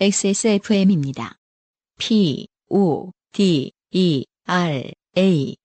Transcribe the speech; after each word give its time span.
XSFM입니다. 0.00 1.38
P, 1.98 2.46
O, 2.68 3.10
D, 3.32 3.72
E, 3.90 4.24
R, 4.46 4.92
A. 5.16 5.56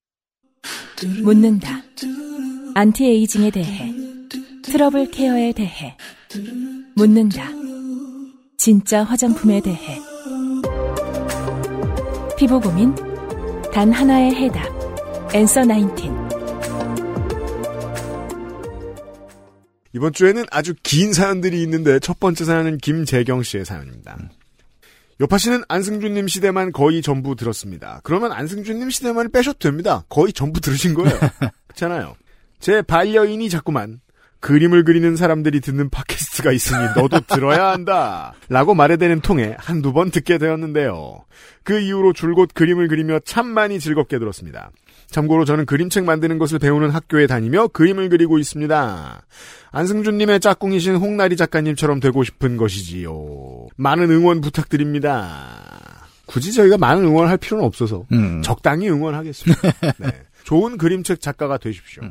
묻는다. 1.21 1.83
anti-aging에 2.73 3.51
대해. 3.51 3.93
trouble 4.63 5.11
care에 5.11 5.51
대해. 5.51 5.95
묻는다. 6.95 7.47
진짜 8.57 9.03
화장품에 9.03 9.61
대해. 9.61 9.99
피부 12.35 12.59
고민? 12.59 12.95
단 13.71 13.91
하나의 13.91 14.33
해답. 14.33 14.65
Answer 15.35 15.63
19. 15.63 16.22
이번 19.93 20.11
주에는 20.11 20.45
아주 20.51 20.73
긴 20.81 21.13
사연들이 21.13 21.61
있는데 21.63 21.99
첫 21.99 22.19
번째 22.19 22.45
사연은 22.45 22.77
김재경 22.79 23.43
씨의 23.43 23.65
사연입니다. 23.65 24.17
요파 25.21 25.37
씨는 25.37 25.63
안승준님 25.67 26.27
시대만 26.27 26.71
거의 26.71 27.01
전부 27.01 27.35
들었습니다. 27.35 28.01
그러면 28.03 28.31
안승준님 28.31 28.89
시대만 28.89 29.31
빼셔도 29.31 29.59
됩니다. 29.59 30.03
거의 30.09 30.33
전부 30.33 30.59
들으신 30.59 30.95
거예요. 30.95 31.17
그렇잖아요. 31.67 32.15
제 32.59 32.81
반려인이 32.81 33.49
자꾸만 33.49 34.01
그림을 34.39 34.83
그리는 34.83 35.15
사람들이 35.15 35.61
듣는 35.61 35.89
팟캐스트가 35.89 36.51
있으니 36.51 36.85
너도 36.97 37.21
들어야 37.21 37.71
한다. 37.71 38.33
라고 38.49 38.73
말해대는 38.73 39.21
통에 39.21 39.55
한두 39.57 39.93
번 39.93 40.11
듣게 40.11 40.37
되었는데요. 40.37 41.23
그 41.63 41.79
이후로 41.79 42.11
줄곧 42.11 42.49
그림을 42.53 42.89
그리며 42.89 43.19
참 43.19 43.47
많이 43.47 43.79
즐겁게 43.79 44.19
들었습니다. 44.19 44.71
참고로 45.13 45.45
저는 45.45 45.65
그림책 45.65 46.05
만드는 46.05 46.39
것을 46.39 46.57
배우는 46.59 46.89
학교에 46.89 47.27
다니며 47.27 47.67
그림을 47.67 48.09
그리고 48.09 48.39
있습니다. 48.39 49.25
안승준님의 49.71 50.39
짝꿍이신 50.39 50.95
홍나리 50.95 51.37
작가님처럼 51.37 51.99
되고 51.99 52.23
싶은 52.23 52.57
것이지요. 52.57 53.67
많은 53.77 54.09
응원 54.09 54.41
부탁드립니다. 54.41 56.07
굳이 56.25 56.51
저희가 56.51 56.77
많은 56.77 57.03
응원을 57.05 57.29
할 57.29 57.37
필요는 57.37 57.63
없어서 57.63 58.05
음. 58.11 58.41
적당히 58.41 58.89
응원하겠습니다. 58.89 59.61
네. 59.99 60.07
좋은 60.45 60.77
그림책 60.77 61.21
작가가 61.21 61.57
되십시오. 61.57 62.03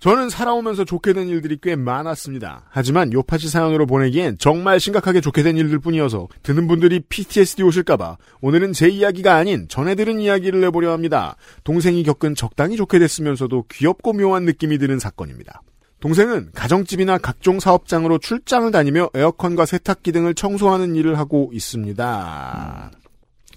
저는 0.00 0.30
살아오면서 0.30 0.84
좋게 0.84 1.12
된 1.12 1.28
일들이 1.28 1.58
꽤 1.60 1.74
많았습니다. 1.74 2.66
하지만 2.70 3.12
요파시 3.12 3.48
사연으로 3.48 3.86
보내기엔 3.86 4.38
정말 4.38 4.78
심각하게 4.78 5.20
좋게 5.20 5.42
된 5.42 5.56
일들 5.56 5.80
뿐이어서 5.80 6.28
듣는 6.44 6.68
분들이 6.68 7.00
PTSD 7.00 7.64
오실까봐 7.64 8.16
오늘은 8.40 8.74
제 8.74 8.88
이야기가 8.88 9.34
아닌 9.34 9.66
전해 9.68 9.96
들은 9.96 10.20
이야기를 10.20 10.60
내보려 10.60 10.92
합니다. 10.92 11.34
동생이 11.64 12.04
겪은 12.04 12.36
적당히 12.36 12.76
좋게 12.76 13.00
됐으면서도 13.00 13.64
귀엽고 13.70 14.12
묘한 14.12 14.44
느낌이 14.44 14.78
드는 14.78 15.00
사건입니다. 15.00 15.62
동생은 15.98 16.50
가정집이나 16.54 17.18
각종 17.18 17.58
사업장으로 17.58 18.18
출장을 18.18 18.70
다니며 18.70 19.10
에어컨과 19.14 19.66
세탁기 19.66 20.12
등을 20.12 20.34
청소하는 20.34 20.94
일을 20.94 21.18
하고 21.18 21.50
있습니다. 21.52 22.92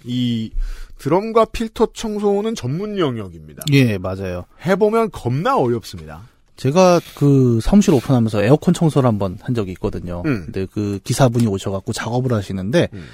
이 0.05 0.51
드럼과 1.01 1.45
필터 1.45 1.93
청소는 1.93 2.53
전문 2.53 2.99
영역입니다. 2.99 3.63
예, 3.71 3.97
맞아요. 3.97 4.45
해보면 4.63 5.09
겁나 5.09 5.57
어렵습니다. 5.57 6.21
제가 6.57 7.01
그 7.15 7.59
사무실 7.59 7.95
오픈하면서 7.95 8.43
에어컨 8.43 8.75
청소를 8.75 9.07
한번 9.07 9.39
한 9.41 9.55
적이 9.55 9.71
있거든요. 9.71 10.21
음. 10.27 10.43
근데 10.45 10.67
그 10.67 10.99
기사분이 11.03 11.47
오셔갖고 11.47 11.91
작업을 11.91 12.33
하시는데 12.33 12.89
음. 12.93 13.05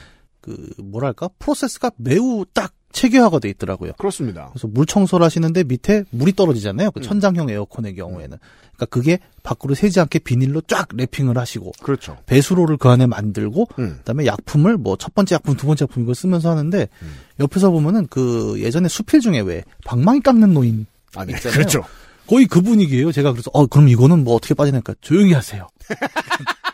그 0.41 0.69
뭐랄까 0.83 1.29
프로세스가 1.39 1.91
매우 1.95 2.45
딱 2.53 2.73
체계화가 2.97 3.39
돼 3.39 3.49
있더라고요. 3.49 3.93
그렇습니다. 3.97 4.49
그래서 4.51 4.67
물 4.67 4.85
청소를 4.85 5.25
하시는데 5.25 5.63
밑에 5.63 6.03
물이 6.09 6.33
떨어지잖아요. 6.33 6.87
음. 6.89 6.91
그 6.93 7.01
천장형 7.01 7.49
에어컨의 7.49 7.95
경우에는. 7.95 8.37
그러니까 8.75 8.85
그게 8.87 9.19
밖으로 9.43 9.73
새지 9.73 9.99
않게 9.99 10.19
비닐로 10.19 10.61
쫙 10.61 10.89
랩핑을 10.89 11.35
하시고 11.35 11.71
그렇죠. 11.81 12.17
배수로를 12.27 12.77
그 12.77 12.89
안에 12.89 13.05
만들고 13.07 13.67
음. 13.79 13.95
그다음에 13.99 14.25
약품을 14.25 14.77
뭐 14.77 14.97
첫 14.99 15.13
번째 15.15 15.35
약품, 15.35 15.55
두 15.55 15.67
번째 15.67 15.83
약품 15.83 16.03
이걸 16.03 16.15
쓰면서 16.15 16.49
하는데 16.49 16.87
음. 17.01 17.13
옆에서 17.39 17.69
보면은 17.71 18.07
그 18.09 18.55
예전에 18.59 18.87
수필 18.87 19.19
중에 19.19 19.39
왜 19.41 19.63
방망이 19.85 20.19
깎는 20.21 20.53
노인 20.53 20.85
아니, 21.15 21.33
있잖아요. 21.33 21.57
그렇죠. 21.57 21.83
거의 22.27 22.45
그 22.45 22.61
분위기예요. 22.61 23.11
제가 23.11 23.31
그래서 23.31 23.49
어 23.53 23.65
그럼 23.67 23.87
이거는 23.89 24.23
뭐 24.23 24.35
어떻게 24.35 24.53
빠지니까 24.53 24.95
조용히 25.01 25.33
하세요. 25.33 25.67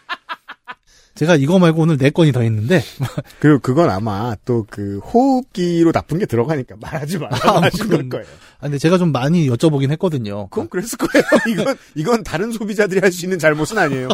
제가 1.15 1.35
이거 1.35 1.59
말고 1.59 1.81
오늘 1.83 1.97
네 1.97 2.09
건이 2.09 2.31
더 2.31 2.43
있는데 2.43 2.81
그리고 3.39 3.59
그건 3.59 3.89
아마 3.89 4.35
또 4.45 4.65
그 4.69 4.97
호흡기로 4.99 5.91
나쁜 5.91 6.17
게 6.17 6.25
들어가니까 6.25 6.75
말하지 6.81 7.19
말라 7.19 7.37
아, 7.43 7.51
뭐 7.53 7.61
하신 7.61 7.87
걸 7.89 8.09
거예요. 8.09 8.25
아 8.59 8.61
근데 8.63 8.77
제가 8.79 8.97
좀 8.97 9.11
많이 9.11 9.47
여쭤보긴 9.49 9.91
했거든요. 9.91 10.47
그건 10.49 10.69
그랬을 10.69 10.97
거예요. 10.97 11.23
이건 11.61 11.75
이건 11.95 12.23
다른 12.23 12.51
소비자들이 12.51 12.99
할 13.01 13.11
수 13.11 13.25
있는 13.25 13.37
잘못은 13.37 13.77
아니에요. 13.77 14.07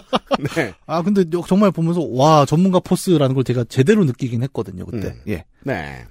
네. 0.55 0.73
아 0.87 1.01
근데 1.01 1.23
여- 1.33 1.43
정말 1.47 1.71
보면서 1.71 2.01
와 2.11 2.45
전문가 2.45 2.79
포스라는 2.81 3.33
걸 3.35 3.43
제가 3.45 3.63
제대로 3.69 4.03
느끼긴 4.03 4.43
했거든요 4.43 4.85
그때. 4.85 5.07
음. 5.09 5.21
예. 5.29 5.45
네. 5.63 6.05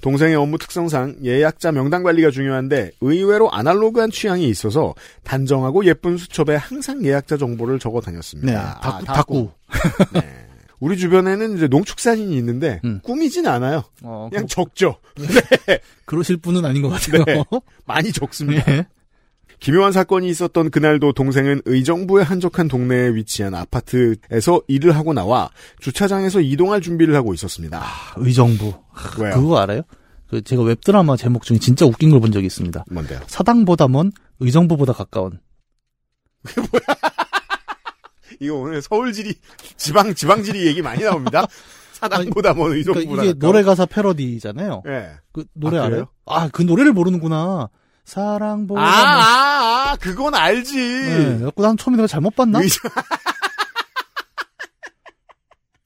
동생의 0.00 0.36
업무 0.36 0.58
특성상 0.58 1.16
예약자 1.24 1.72
명단 1.72 2.04
관리가 2.04 2.30
중요한데 2.30 2.92
의외로 3.00 3.50
아날로그한 3.50 4.12
취향이 4.12 4.48
있어서 4.48 4.94
단정하고 5.24 5.84
예쁜 5.86 6.16
수첩에 6.16 6.54
항상 6.54 7.04
예약자 7.04 7.36
정보를 7.36 7.80
적어 7.80 8.00
네. 8.00 8.04
다녔습니다. 8.06 8.78
닭구. 8.80 9.04
아, 9.10 9.14
닭구. 9.14 9.50
네. 10.12 10.22
우리 10.80 10.96
주변에는 10.96 11.56
이제 11.56 11.66
농축산인이 11.66 12.36
있는데 12.36 12.80
음. 12.84 13.00
꾸미진 13.02 13.46
않아요. 13.48 13.82
어, 14.02 14.28
그냥 14.30 14.46
그, 14.46 14.54
적죠. 14.54 14.96
그러실 16.06 16.36
분은 16.36 16.64
아닌 16.64 16.82
것 16.82 16.88
같아요. 16.90 17.24
네. 17.24 17.44
많이 17.84 18.12
적습니다. 18.12 18.64
예. 18.72 18.86
기묘한 19.60 19.90
사건이 19.90 20.28
있었던 20.28 20.70
그날도 20.70 21.14
동생은 21.14 21.62
의정부의 21.64 22.24
한적한 22.24 22.68
동네에 22.68 23.08
위치한 23.16 23.54
아파트에서 23.56 24.62
일을 24.68 24.94
하고 24.94 25.12
나와 25.12 25.50
주차장에서 25.80 26.40
이동할 26.40 26.80
준비를 26.80 27.16
하고 27.16 27.34
있었습니다. 27.34 27.84
의정부. 28.16 28.72
왜요? 29.18 29.34
그거 29.34 29.58
알아요? 29.58 29.82
그 30.28 30.42
제가 30.42 30.62
웹드라마 30.62 31.16
제목 31.16 31.42
중에 31.42 31.58
진짜 31.58 31.86
웃긴 31.86 32.10
걸 32.10 32.20
본 32.20 32.30
적이 32.30 32.46
있습니다. 32.46 32.84
뭔데요? 32.88 33.18
사당보다 33.26 33.88
먼 33.88 34.12
의정부보다 34.38 34.92
가까운. 34.92 35.40
이거 38.40 38.54
오늘 38.56 38.80
서울지리 38.82 39.34
지방 39.76 40.14
지방지리 40.14 40.66
얘기 40.66 40.82
많이 40.82 41.02
나옵니다. 41.04 41.46
사당보다 41.92 42.54
먼 42.54 42.72
의정보다 42.72 43.04
그러니까 43.04 43.24
이게. 43.24 43.38
노래 43.38 43.62
가사 43.64 43.84
패러디잖아요. 43.86 44.82
예. 44.86 45.10
그 45.32 45.44
노래 45.54 45.78
아, 45.78 45.84
알아요? 45.84 46.06
아, 46.26 46.48
그 46.52 46.62
노래를 46.62 46.92
모르는구나. 46.92 47.68
사랑보다 48.04 48.80
아, 48.80 48.84
먼. 48.84 48.94
아, 48.94 49.90
아, 49.92 49.96
그건 49.96 50.34
알지. 50.34 50.76
네, 50.76 51.50
난 51.56 51.76
처음에 51.76 51.96
내가 51.96 52.06
잘못 52.06 52.34
봤나? 52.36 52.60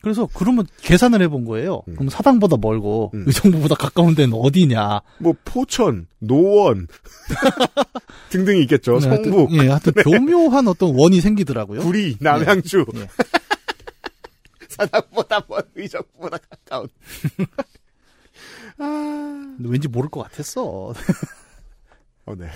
그래서 0.02 0.28
그러면 0.34 0.66
계산을 0.82 1.22
해본 1.22 1.44
거예요. 1.44 1.82
음. 1.88 1.94
그럼 1.94 2.08
사당보다 2.08 2.56
멀고 2.60 3.12
음. 3.14 3.24
의정부보다 3.26 3.76
가까운 3.76 4.14
데는 4.16 4.34
어디냐? 4.36 5.00
뭐 5.18 5.32
포천, 5.44 6.06
노원 6.18 6.88
등등이 8.30 8.62
있겠죠. 8.62 8.98
네, 8.98 9.08
하여튼- 9.08 9.30
성북, 9.32 9.52
예, 9.62 9.68
하여튼 9.68 9.92
교묘한 9.94 10.66
어떤 10.68 10.94
원이 10.98 11.20
생기더라고요. 11.20 11.80
구리, 11.82 12.16
남양주. 12.20 12.84
예. 12.96 13.08
사당보다 14.68 15.42
먼 15.48 15.62
의정보다 15.76 16.38
가까운. 16.50 16.88
아, 18.78 19.54
왠지 19.60 19.86
모를 19.88 20.10
것 20.10 20.22
같았어. 20.24 20.92
어, 22.24 22.34
네. 22.36 22.48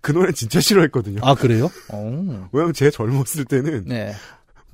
그 0.00 0.12
노래 0.12 0.32
진짜 0.32 0.58
싫어했거든요. 0.60 1.20
아 1.22 1.34
그래요? 1.34 1.70
어. 1.90 2.48
왜냐면 2.52 2.72
제 2.74 2.90
젊었을 2.90 3.44
때는 3.44 3.84
네. 3.86 4.12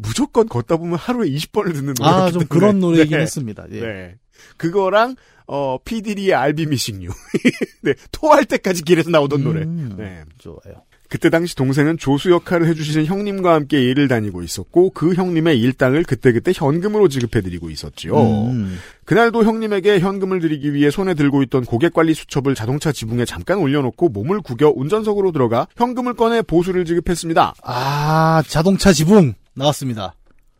무조건 0.02 0.48
걷다 0.48 0.76
보면 0.76 0.96
하루에 0.96 1.28
20번을 1.30 1.74
듣는 1.74 1.94
노래. 1.94 2.08
아좀 2.10 2.46
그런 2.46 2.78
노래이긴 2.80 3.16
네. 3.16 3.22
했습니다. 3.22 3.66
예. 3.72 3.80
네. 3.80 4.14
그거랑 4.56 5.16
어 5.46 5.78
피디리의 5.84 6.34
알비 6.34 6.66
미싱유. 6.66 7.08
네. 7.82 7.94
토할 8.12 8.44
때까지 8.44 8.82
길에서 8.82 9.10
나오던 9.10 9.42
노래. 9.44 9.62
음, 9.62 9.94
네. 9.98 10.22
좋아요. 10.38 10.84
그때 11.10 11.28
당시 11.28 11.56
동생은 11.56 11.98
조수 11.98 12.30
역할을 12.30 12.68
해주시는 12.68 13.06
형님과 13.06 13.52
함께 13.52 13.82
일을 13.82 14.06
다니고 14.06 14.44
있었고 14.44 14.90
그 14.90 15.14
형님의 15.14 15.60
일당을 15.60 16.04
그때그때 16.04 16.52
현금으로 16.54 17.08
지급해드리고 17.08 17.68
있었지요. 17.68 18.14
음. 18.16 18.78
그날도 19.06 19.42
형님에게 19.42 19.98
현금을 19.98 20.38
드리기 20.38 20.72
위해 20.72 20.88
손에 20.92 21.14
들고 21.14 21.42
있던 21.42 21.64
고객관리 21.64 22.14
수첩을 22.14 22.54
자동차 22.54 22.92
지붕에 22.92 23.24
잠깐 23.24 23.58
올려놓고 23.58 24.08
몸을 24.10 24.40
구겨 24.40 24.72
운전석으로 24.74 25.32
들어가 25.32 25.66
현금을 25.76 26.14
꺼내 26.14 26.42
보수를 26.42 26.84
지급했습니다. 26.84 27.54
아 27.64 28.42
자동차 28.46 28.92
지붕 28.92 29.34
나왔습니다. 29.60 30.14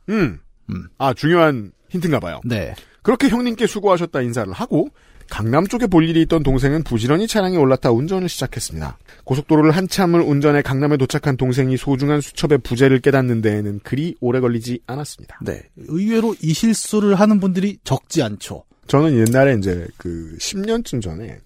음. 0.08 0.38
음. 0.70 0.88
아 0.98 1.12
중요한 1.14 1.72
힌트인가 1.88 2.20
봐요. 2.20 2.40
네. 2.44 2.74
그렇게 3.02 3.28
형님께 3.28 3.66
수고하셨다 3.66 4.20
인사를 4.20 4.52
하고 4.52 4.90
강남 5.30 5.66
쪽에 5.66 5.86
볼 5.86 6.08
일이 6.08 6.22
있던 6.22 6.42
동생은 6.42 6.82
부지런히 6.82 7.26
차량에 7.26 7.56
올라타 7.56 7.90
운전을 7.92 8.28
시작했습니다. 8.28 8.98
고속도로를 9.24 9.70
한참을 9.70 10.20
운전해 10.20 10.60
강남에 10.60 10.96
도착한 10.96 11.36
동생이 11.36 11.76
소중한 11.76 12.20
수첩의 12.20 12.58
부재를 12.58 13.00
깨닫는 13.00 13.40
데에는 13.40 13.80
그리 13.84 14.16
오래 14.20 14.40
걸리지 14.40 14.80
않았습니다. 14.86 15.38
네. 15.42 15.62
의외로 15.76 16.34
이 16.42 16.52
실수를 16.52 17.14
하는 17.14 17.38
분들이 17.38 17.78
적지 17.84 18.22
않죠. 18.22 18.64
저는 18.88 19.16
옛날에 19.18 19.54
이제 19.54 19.86
그 19.96 20.36
10년쯤 20.40 21.00
전에 21.00 21.38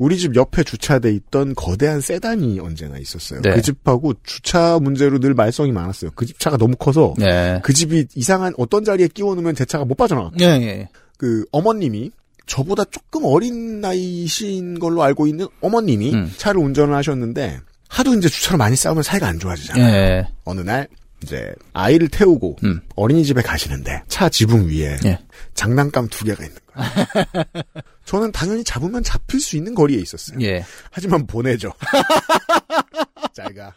우리 0.00 0.16
집 0.16 0.34
옆에 0.34 0.64
주차돼 0.64 1.12
있던 1.12 1.54
거대한 1.54 2.00
세단이 2.00 2.58
언제나 2.58 2.96
있었어요. 2.96 3.42
네. 3.42 3.52
그 3.52 3.60
집하고 3.60 4.14
주차 4.24 4.78
문제로 4.80 5.18
늘 5.18 5.34
말썽이 5.34 5.72
많았어요. 5.72 6.12
그 6.14 6.24
집 6.24 6.38
차가 6.40 6.56
너무 6.56 6.74
커서 6.74 7.14
예. 7.20 7.60
그 7.62 7.74
집이 7.74 8.06
이상한 8.14 8.54
어떤 8.56 8.82
자리에 8.82 9.08
끼워 9.08 9.34
놓으면 9.34 9.54
제 9.54 9.66
차가 9.66 9.84
못 9.84 9.96
빠져나가. 9.96 10.30
예, 10.40 10.44
예. 10.46 10.88
그 11.18 11.44
어머님이 11.52 12.12
저보다 12.46 12.84
조금 12.86 13.26
어린 13.26 13.82
나이신 13.82 14.78
걸로 14.78 15.02
알고 15.02 15.26
있는 15.26 15.46
어머님이 15.60 16.14
음. 16.14 16.32
차를 16.38 16.62
운전을 16.62 16.94
하셨는데 16.94 17.60
하도 17.88 18.14
이제 18.14 18.28
주차로 18.30 18.56
많이 18.56 18.76
싸우면 18.76 19.02
사이가 19.02 19.26
안 19.28 19.38
좋아지잖아요. 19.38 19.84
예. 19.94 20.28
어느 20.44 20.60
날 20.62 20.88
이제 21.22 21.52
아이를 21.72 22.08
태우고 22.08 22.56
음. 22.64 22.80
어린이집에 22.96 23.42
가시는데 23.42 24.02
차 24.08 24.28
지붕 24.28 24.68
위에 24.68 24.96
예. 25.04 25.18
장난감 25.54 26.08
두 26.08 26.24
개가 26.24 26.44
있는 26.44 26.58
거예요. 26.66 27.44
저는 28.06 28.32
당연히 28.32 28.64
잡으면 28.64 29.02
잡힐 29.02 29.40
수 29.40 29.56
있는 29.56 29.74
거리에 29.74 29.98
있었어요. 30.00 30.38
예. 30.40 30.64
하지만 30.90 31.26
보내죠. 31.26 31.72
잘가. 33.34 33.72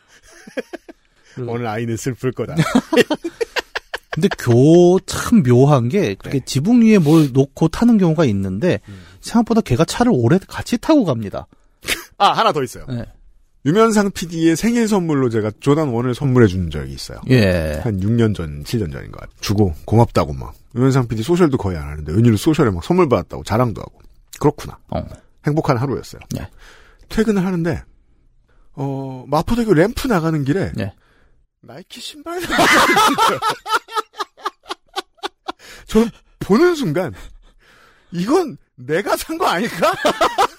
그- 1.35 1.45
오늘 1.47 1.67
아이는 1.67 1.97
슬플 1.97 2.31
거다. 2.31 2.55
근데 4.11 4.27
교 4.37 4.99
참 5.07 5.41
묘한 5.41 5.89
게 5.89 6.13
그렇게 6.13 6.39
네. 6.39 6.45
지붕 6.45 6.83
위에 6.83 6.99
뭘 6.99 7.31
놓고 7.33 7.69
타는 7.69 7.97
경우가 7.97 8.25
있는데 8.25 8.79
음. 8.87 9.03
생각보다 9.21 9.61
걔가 9.61 9.85
차를 9.85 10.11
오래 10.13 10.37
같이 10.47 10.77
타고 10.77 11.03
갑니다. 11.03 11.47
아 12.19 12.31
하나 12.31 12.53
더 12.53 12.61
있어요. 12.63 12.85
예. 12.91 13.05
유면상 13.65 14.11
PD의 14.11 14.55
생일 14.57 14.87
선물로 14.89 15.29
제가 15.29 15.51
조단 15.61 15.87
원을 15.89 16.13
선물해 16.13 16.47
준 16.47 16.69
적이 16.69 16.93
있어요. 16.93 17.21
예. 17.29 17.79
한 17.83 17.99
6년 17.99 18.35
전, 18.35 18.63
7년 18.63 18.91
전인 18.91 19.09
것 19.11 19.21
같아요. 19.21 19.35
주고 19.39 19.73
고맙다고 19.85 20.33
막. 20.33 20.53
유면상 20.75 21.07
PD 21.07 21.23
소셜도 21.23 21.57
거의 21.57 21.77
안 21.77 21.87
하는데 21.87 22.11
웬일로 22.11 22.35
소셜에 22.35 22.69
막 22.71 22.83
선물 22.83 23.07
받았다고 23.07 23.43
자랑도 23.43 23.79
하고. 23.81 23.99
그렇구나. 24.39 24.77
어. 24.89 25.01
행복한 25.47 25.77
하루였어요. 25.77 26.19
예. 26.39 26.49
퇴근을 27.09 27.45
하는데 27.45 27.83
어 28.75 29.23
마포대교 29.27 29.73
램프 29.73 30.07
나가는 30.07 30.43
길에 30.43 30.71
예. 30.79 30.93
나이키 31.61 32.01
신발. 32.01 32.41
저는 35.87 36.09
보는 36.39 36.75
순간 36.75 37.13
이건 38.11 38.57
내가 38.75 39.15
산 39.15 39.37
거 39.37 39.45
아닐까? 39.47 39.93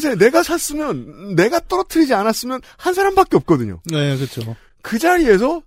생각이 0.00 0.16
내가 0.24 0.42
샀으면 0.42 1.34
내가 1.34 1.60
떨어뜨리지 1.60 2.14
않았으면 2.14 2.60
한 2.76 2.94
사람밖에 2.94 3.36
없거든요. 3.38 3.80
네, 3.86 4.16
그렇죠. 4.16 4.56
그 4.82 4.98
자리에서 4.98 5.62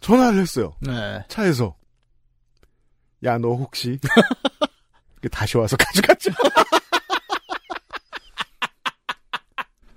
전화를 0.00 0.40
했어요. 0.40 0.74
네. 0.80 1.24
차에서 1.28 1.74
야 3.24 3.38
너 3.38 3.54
혹시 3.54 3.98
다시 5.30 5.56
와서 5.56 5.76
가져갔죠? 5.80 6.30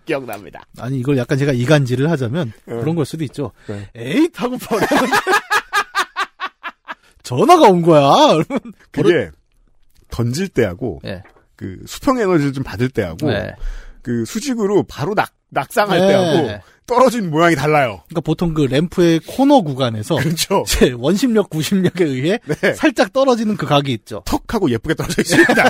기억납니다. 0.06 0.64
아니 0.80 1.00
이걸 1.00 1.18
약간 1.18 1.38
제가 1.38 1.52
이간질을 1.52 2.10
하자면 2.10 2.54
예. 2.70 2.72
그런 2.72 2.96
걸 2.96 3.06
수도 3.06 3.26
있죠. 3.26 3.52
네. 3.68 3.90
에이 3.96 4.30
타고 4.32 4.58
버렸는데 4.58 5.12
전화가 7.24 7.68
온 7.68 7.82
거야. 7.82 8.10
그게 8.92 9.30
던질 10.10 10.48
때하고 10.50 11.02
예. 11.06 11.24
그 11.58 11.80
수평 11.86 12.18
에너지를 12.20 12.54
좀 12.54 12.64
받을 12.64 12.88
때하고 12.88 13.30
네. 13.30 13.54
그 14.02 14.24
수직으로 14.24 14.84
바로 14.84 15.14
낙 15.14 15.34
낙상할 15.50 16.00
네. 16.00 16.08
때하고 16.08 16.64
떨어진 16.86 17.30
모양이 17.30 17.56
달라요. 17.56 18.04
그러니까 18.08 18.22
보통 18.22 18.54
그 18.54 18.62
램프의 18.62 19.20
코너 19.28 19.62
구간에서 19.62 20.16
그렇죠. 20.24 20.64
원심력 20.98 21.50
구심력에 21.50 22.06
의해 22.06 22.40
네. 22.46 22.74
살짝 22.74 23.12
떨어지는 23.12 23.58
그 23.58 23.66
각이 23.66 23.92
있죠. 23.94 24.22
턱 24.26 24.54
하고 24.54 24.70
예쁘게 24.70 24.94
떨어져 24.94 25.22
있습니다. 25.22 25.54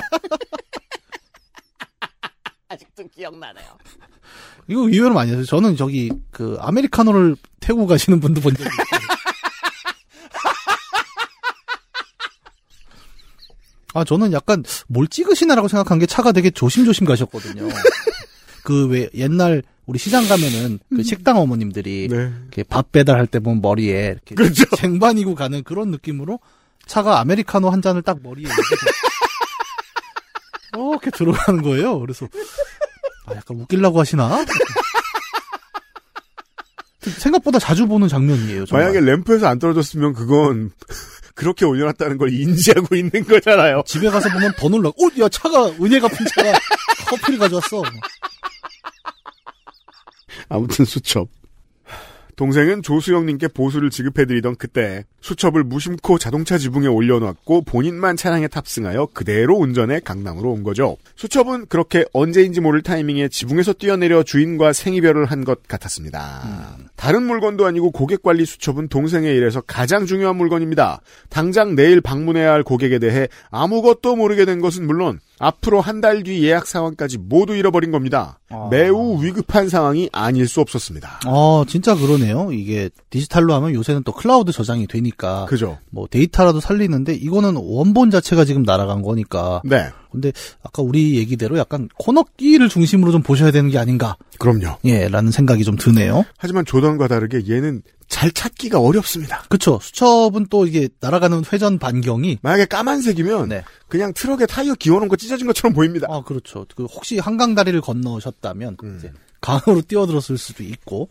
이거 4.68 4.82
의외로 4.82 5.14
많이 5.14 5.30
했어요. 5.30 5.44
저는 5.46 5.76
저기 5.76 6.10
그 6.30 6.56
아메리카노를 6.60 7.36
태우고 7.60 7.86
가시는 7.86 8.20
분도 8.20 8.40
본 8.42 8.54
적이 8.54 8.68
있어요. 8.68 8.97
아 13.98 14.04
저는 14.04 14.32
약간 14.32 14.62
뭘 14.86 15.08
찍으시나라고 15.08 15.68
생각한 15.68 15.98
게 15.98 16.06
차가 16.06 16.32
되게 16.32 16.50
조심조심 16.50 17.06
가셨거든요. 17.06 17.68
그 18.64 18.86
왜 18.88 19.08
옛날 19.14 19.62
우리 19.86 19.98
시장 19.98 20.28
가면은 20.28 20.78
그 20.94 21.02
식당 21.02 21.38
어머님들이 21.38 22.08
네. 22.10 22.16
이렇게 22.42 22.62
밥 22.62 22.92
배달할 22.92 23.26
때 23.26 23.40
보면 23.40 23.62
머리에 23.62 24.08
이렇게 24.12 24.34
그렇죠. 24.34 24.64
쟁반이고 24.76 25.34
가는 25.34 25.62
그런 25.64 25.90
느낌으로 25.90 26.38
차가 26.86 27.18
아메리카노 27.20 27.70
한 27.70 27.80
잔을 27.82 28.02
딱 28.02 28.18
머리에 28.22 28.44
이렇게 28.44 28.62
이렇게 30.74 31.10
들어가는 31.10 31.62
거예요. 31.62 31.98
그래서 32.00 32.28
아, 33.26 33.34
약간 33.34 33.58
웃기려고 33.60 33.98
하시나? 34.00 34.44
생각보다 37.00 37.58
자주 37.58 37.86
보는 37.86 38.08
장면이에요. 38.08 38.66
정말. 38.66 38.88
만약에 38.88 39.04
램프에서 39.06 39.46
안 39.48 39.58
떨어졌으면 39.58 40.12
그건 40.12 40.70
그렇게 41.38 41.64
올려놨다는 41.64 42.18
걸 42.18 42.32
인지하고 42.32 42.96
있는 42.96 43.24
거잖아요. 43.24 43.84
집에 43.86 44.10
가서 44.10 44.28
보면 44.28 44.52
더 44.58 44.68
놀라. 44.68 44.88
어, 44.88 45.20
야 45.20 45.28
차가 45.28 45.66
은혜 45.80 46.00
갚은 46.00 46.16
차가 46.34 46.52
커피를 47.08 47.38
가져왔어. 47.38 47.84
아무튼 50.48 50.84
수첩. 50.84 51.28
동생은 52.38 52.82
조수영님께 52.82 53.48
보수를 53.48 53.90
지급해드리던 53.90 54.54
그때 54.56 55.04
수첩을 55.22 55.64
무심코 55.64 56.18
자동차 56.18 56.56
지붕에 56.56 56.86
올려놨고 56.86 57.62
본인만 57.62 58.16
차량에 58.16 58.46
탑승하여 58.46 59.08
그대로 59.12 59.56
운전해 59.56 59.98
강남으로 59.98 60.52
온 60.52 60.62
거죠. 60.62 60.96
수첩은 61.16 61.66
그렇게 61.66 62.04
언제인지 62.12 62.60
모를 62.60 62.82
타이밍에 62.82 63.26
지붕에서 63.28 63.72
뛰어내려 63.72 64.22
주인과 64.22 64.72
생이별을 64.72 65.26
한 65.26 65.38
것 65.48 65.66
같았습니다. 65.66 66.76
다른 66.94 67.22
물건도 67.24 67.64
아니고 67.66 67.90
고객 67.90 68.22
관리 68.22 68.44
수첩은 68.44 68.88
동생의 68.88 69.34
일에서 69.36 69.60
가장 69.60 70.06
중요한 70.06 70.36
물건입니다. 70.36 71.00
당장 71.30 71.74
내일 71.74 72.00
방문해야 72.00 72.52
할 72.52 72.62
고객에 72.62 72.98
대해 73.00 73.28
아무것도 73.50 74.14
모르게 74.14 74.44
된 74.44 74.60
것은 74.60 74.86
물론 74.86 75.18
앞으로 75.38 75.80
한 75.80 76.00
달 76.00 76.22
뒤 76.22 76.42
예약 76.44 76.66
상황까지 76.66 77.18
모두 77.18 77.54
잃어버린 77.54 77.90
겁니다. 77.90 78.38
아. 78.50 78.68
매우 78.70 79.22
위급한 79.22 79.68
상황이 79.68 80.08
아닐 80.12 80.48
수 80.48 80.60
없었습니다. 80.60 81.20
어, 81.26 81.64
진짜 81.68 81.94
그러네요. 81.94 82.50
이게 82.52 82.88
디지털로 83.10 83.52
하면 83.54 83.74
요새는 83.74 84.02
또 84.04 84.12
클라우드 84.12 84.52
저장이 84.52 84.86
되니까 84.86 85.44
그죠? 85.46 85.78
뭐 85.90 86.06
데이터라도 86.10 86.60
살리는데 86.60 87.14
이거는 87.14 87.54
원본 87.56 88.10
자체가 88.10 88.44
지금 88.44 88.62
날아간 88.62 89.02
거니까. 89.02 89.60
네, 89.64 89.90
근데 90.10 90.32
아까 90.62 90.82
우리 90.82 91.16
얘기대로 91.16 91.58
약간 91.58 91.88
코너끼를 91.98 92.68
중심으로 92.68 93.12
좀 93.12 93.22
보셔야 93.22 93.50
되는 93.50 93.70
게 93.70 93.78
아닌가. 93.78 94.16
그럼요. 94.38 94.78
예, 94.84 95.08
라는 95.08 95.30
생각이 95.30 95.64
좀 95.64 95.76
드네요. 95.76 96.24
하지만 96.36 96.64
조던과 96.64 97.08
다르게 97.08 97.42
얘는 97.48 97.82
잘 98.08 98.30
찾기가 98.30 98.80
어렵습니다. 98.80 99.44
그쵸. 99.48 99.78
수첩은 99.82 100.46
또 100.48 100.66
이게 100.66 100.88
날아가는 101.00 101.44
회전 101.52 101.78
반경이 101.78 102.38
만약에 102.42 102.64
까만색이면 102.66 103.48
네. 103.50 103.64
그냥 103.88 104.12
트럭에 104.14 104.46
타이어 104.46 104.74
기어놓은 104.74 105.08
거 105.08 105.16
찢어진 105.16 105.46
것처럼 105.46 105.74
보입니다. 105.74 106.06
아, 106.10 106.22
그렇죠. 106.22 106.64
그 106.74 106.84
혹시 106.84 107.18
한강 107.18 107.54
다리를 107.54 107.78
건너셨다면 107.80 108.76
음. 108.82 108.96
이제 108.98 109.12
강으로 109.40 109.82
뛰어들었을 109.82 110.38
수도 110.38 110.62
있고. 110.62 111.08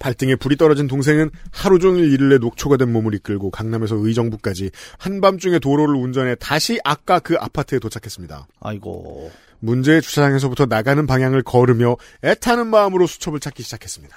발등에 0.00 0.34
불이 0.34 0.56
떨어진 0.56 0.88
동생은 0.88 1.30
하루 1.52 1.78
종일 1.78 2.12
일을 2.12 2.30
내 2.30 2.38
녹초가 2.38 2.76
된 2.78 2.92
몸을 2.92 3.14
이끌고 3.14 3.50
강남에서 3.52 3.96
의정부까지 3.96 4.70
한밤중에 4.98 5.60
도로를 5.60 5.94
운전해 5.94 6.34
다시 6.40 6.80
아까 6.82 7.20
그 7.20 7.36
아파트에 7.38 7.78
도착했습니다. 7.78 8.48
아이고. 8.60 9.30
문제의 9.60 10.00
주차장에서부터 10.02 10.66
나가는 10.66 11.06
방향을 11.06 11.42
걸으며 11.42 11.96
애타는 12.24 12.66
마음으로 12.66 13.06
수첩을 13.06 13.40
찾기 13.40 13.62
시작했습니다. 13.62 14.16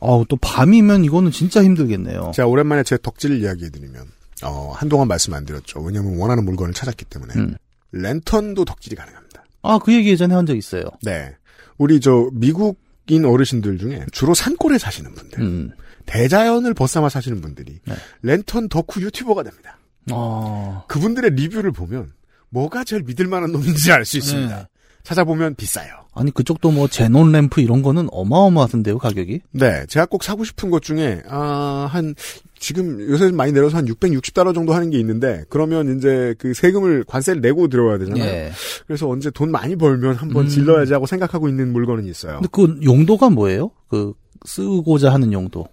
아우, 0.00 0.24
또 0.28 0.36
밤이면 0.36 1.04
이거는 1.04 1.32
진짜 1.32 1.62
힘들겠네요. 1.64 2.30
제가 2.34 2.46
오랜만에 2.46 2.84
제 2.84 2.96
덕질을 2.96 3.40
이야기해드리면 3.42 4.06
어, 4.44 4.72
한동안 4.76 5.08
말씀 5.08 5.34
안 5.34 5.44
드렸죠. 5.44 5.80
왜냐하면 5.80 6.18
원하는 6.18 6.44
물건을 6.44 6.72
찾았기 6.72 7.04
때문에 7.06 7.34
음. 7.34 7.56
랜턴도 7.92 8.64
덕질이 8.64 8.94
가능합니다. 8.94 9.44
아, 9.62 9.78
그 9.82 9.92
얘기 9.92 10.10
예전에 10.10 10.34
한 10.34 10.46
적 10.46 10.56
있어요. 10.56 10.84
네, 11.02 11.34
우리 11.78 11.98
저 11.98 12.28
미국 12.32 12.78
인 13.08 13.24
어르신들 13.24 13.78
중에 13.78 14.04
주로 14.12 14.34
산골에 14.34 14.78
사시는 14.78 15.14
분들, 15.14 15.40
음. 15.40 15.70
대자연을 16.06 16.74
벗삼아 16.74 17.08
사시는 17.08 17.40
분들이 17.40 17.78
네. 17.84 17.94
랜턴 18.22 18.68
덕후 18.68 19.00
유튜버가 19.00 19.42
됩니다. 19.42 19.78
아. 20.10 20.84
그분들의 20.88 21.32
리뷰를 21.32 21.72
보면 21.72 22.12
뭐가 22.50 22.84
제일 22.84 23.02
믿을 23.02 23.26
만한 23.26 23.52
놈인지 23.52 23.92
알 23.92 24.04
수 24.04 24.16
있습니다. 24.18 24.56
네. 24.56 24.66
찾아보면 25.06 25.54
비싸요. 25.54 25.92
아니, 26.14 26.32
그쪽도 26.32 26.72
뭐 26.72 26.88
제논 26.88 27.30
램프 27.30 27.60
이런 27.60 27.80
거는 27.80 28.08
어마어마하던데요, 28.10 28.98
가격이? 28.98 29.40
네, 29.52 29.86
제가 29.86 30.06
꼭 30.06 30.24
사고 30.24 30.42
싶은 30.42 30.68
것 30.68 30.82
중에 30.82 31.22
아, 31.28 31.88
한 31.88 32.16
지금 32.58 33.00
요새 33.08 33.30
많이 33.30 33.52
내려서 33.52 33.76
한 33.76 33.86
660달러 33.86 34.52
정도 34.52 34.74
하는 34.74 34.90
게 34.90 34.98
있는데 34.98 35.44
그러면 35.48 35.96
이제 35.96 36.34
그 36.38 36.54
세금을 36.54 37.04
관세를 37.04 37.40
내고 37.40 37.68
들어와야 37.68 37.98
되잖아요. 37.98 38.24
예. 38.24 38.50
그래서 38.88 39.08
언제 39.08 39.30
돈 39.30 39.52
많이 39.52 39.76
벌면 39.76 40.16
한번 40.16 40.46
음. 40.46 40.48
질러야지 40.48 40.92
하고 40.92 41.06
생각하고 41.06 41.48
있는 41.48 41.72
물건은 41.72 42.06
있어요. 42.06 42.40
근데 42.40 42.48
그 42.50 42.80
용도가 42.82 43.30
뭐예요? 43.30 43.70
그 43.88 44.12
쓰고자 44.44 45.12
하는 45.12 45.32
용도. 45.32 45.68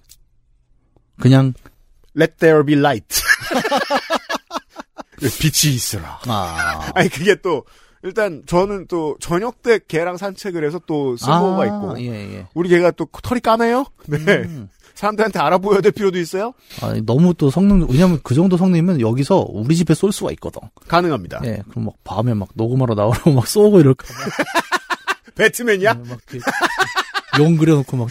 그냥 1.19 1.53
Let 2.15 2.35
there 2.37 2.63
be 2.63 2.75
light. 2.75 3.07
빛이 5.39 5.73
있어라. 5.73 6.19
아. 6.27 6.91
아니 6.93 7.09
그게 7.09 7.35
또 7.41 7.63
일단 8.03 8.43
저는 8.45 8.87
또 8.87 9.15
저녁 9.19 9.63
때 9.63 9.79
개랑 9.87 10.17
산책을 10.17 10.65
해서 10.65 10.79
또 10.85 11.15
쓸모가 11.15 11.65
있고 11.65 11.99
예, 12.01 12.35
예. 12.37 12.47
우리 12.53 12.69
개가 12.69 12.91
또 12.91 13.07
털이 13.23 13.39
까매요. 13.39 13.85
네. 14.07 14.17
음. 14.19 14.69
사람들한테 14.93 15.39
알아보여야 15.39 15.81
될 15.81 15.91
필요도 15.91 16.19
있어요. 16.19 16.53
아, 16.81 16.93
너무 17.05 17.33
또 17.33 17.49
성능, 17.49 17.87
왜냐면 17.89 18.19
그 18.21 18.35
정도 18.35 18.57
성능이면 18.57 19.01
여기서 19.01 19.45
우리 19.49 19.75
집에 19.75 19.95
쏠 19.95 20.11
수가 20.11 20.31
있거든. 20.33 20.61
가능합니다. 20.87 21.41
예, 21.45 21.63
그럼 21.71 21.85
막 21.85 21.95
밤에 22.03 22.33
막 22.35 22.49
녹음하러 22.53 22.93
나오고 22.93 23.31
막 23.31 23.47
쏘고 23.47 23.79
이럴까. 23.79 24.05
봐. 24.05 24.13
배트맨이야? 25.35 25.89
예, 25.89 26.09
막 26.09 26.19
이렇게 26.31 26.45
용 27.39 27.57
그려놓고 27.57 27.97
막. 27.97 28.09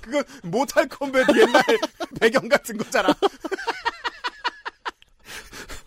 그건 0.00 0.24
모탈 0.42 0.88
컴뱃 0.88 1.26
옛날 1.36 1.62
배경 2.20 2.48
같은 2.48 2.78
거잖아. 2.78 3.14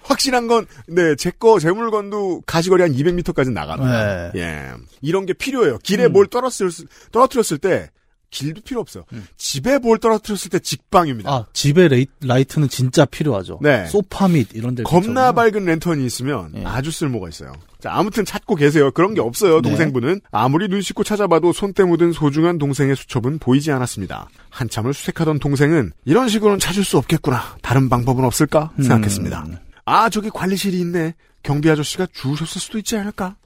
확실한 0.08 0.48
건, 0.48 0.66
네, 0.88 1.16
제 1.16 1.32
거, 1.32 1.60
제 1.60 1.72
물건도 1.72 2.42
가시거리 2.46 2.82
한 2.82 2.94
200m까지 2.94 3.52
나갑니다. 3.52 4.32
네. 4.32 4.42
예. 4.42 4.72
이런 5.02 5.26
게 5.26 5.34
필요해요. 5.34 5.78
길에 5.80 6.06
음. 6.06 6.14
뭘 6.14 6.28
떨어뜨렸을, 6.28 6.88
떨어뜨렸을 7.12 7.58
때, 7.58 7.90
길도 8.30 8.62
필요 8.62 8.82
없어요. 8.82 9.06
집에 9.38 9.78
뭘 9.80 10.00
떨어뜨렸을 10.00 10.50
때 10.50 10.60
직방입니다. 10.60 11.30
음. 11.30 11.34
아, 11.34 11.46
집에 11.54 11.88
레이, 11.88 12.08
라이트는 12.22 12.68
진짜 12.68 13.06
필요하죠. 13.06 13.60
네. 13.62 13.86
소파 13.86 14.28
및 14.28 14.50
이런 14.54 14.76
데. 14.76 14.84
겁나 14.84 15.32
밝은 15.32 15.64
랜턴이 15.64 16.06
있으면 16.06 16.52
예. 16.56 16.64
아주 16.66 16.92
쓸모가 16.92 17.30
있어요. 17.30 17.54
자, 17.80 17.94
아무튼 17.94 18.26
찾고 18.26 18.56
계세요. 18.56 18.92
그런 18.92 19.14
게 19.14 19.22
없어요, 19.22 19.62
네. 19.62 19.70
동생분은. 19.70 20.22
아무리 20.32 20.68
눈 20.68 20.82
씻고 20.82 21.06
찾아봐도 21.06 21.54
손때 21.54 21.84
묻은 21.86 22.12
소중한 22.12 22.58
동생의 22.58 22.98
수첩은 22.98 23.40
보이지 23.40 23.72
않았습니다. 23.72 24.28
한참을 24.50 24.94
수색하던 24.94 25.40
동생은 25.40 25.94
이런 26.04 26.28
식으로는 26.28 26.60
찾을 26.60 26.84
수 26.84 26.98
없겠구나. 26.98 27.58
다른 27.62 27.88
방법은 27.88 28.26
없을까? 28.26 28.72
음. 28.78 28.84
생각했습니다. 28.84 29.48
아, 29.90 30.10
저기 30.10 30.30
관리실이 30.30 30.78
있네. 30.82 31.16
경비 31.44 31.70
아저씨가 31.72 32.08
주우셨을 32.14 32.60
수도 32.60 32.78
있지 32.78 32.98
않을까? 32.98 33.38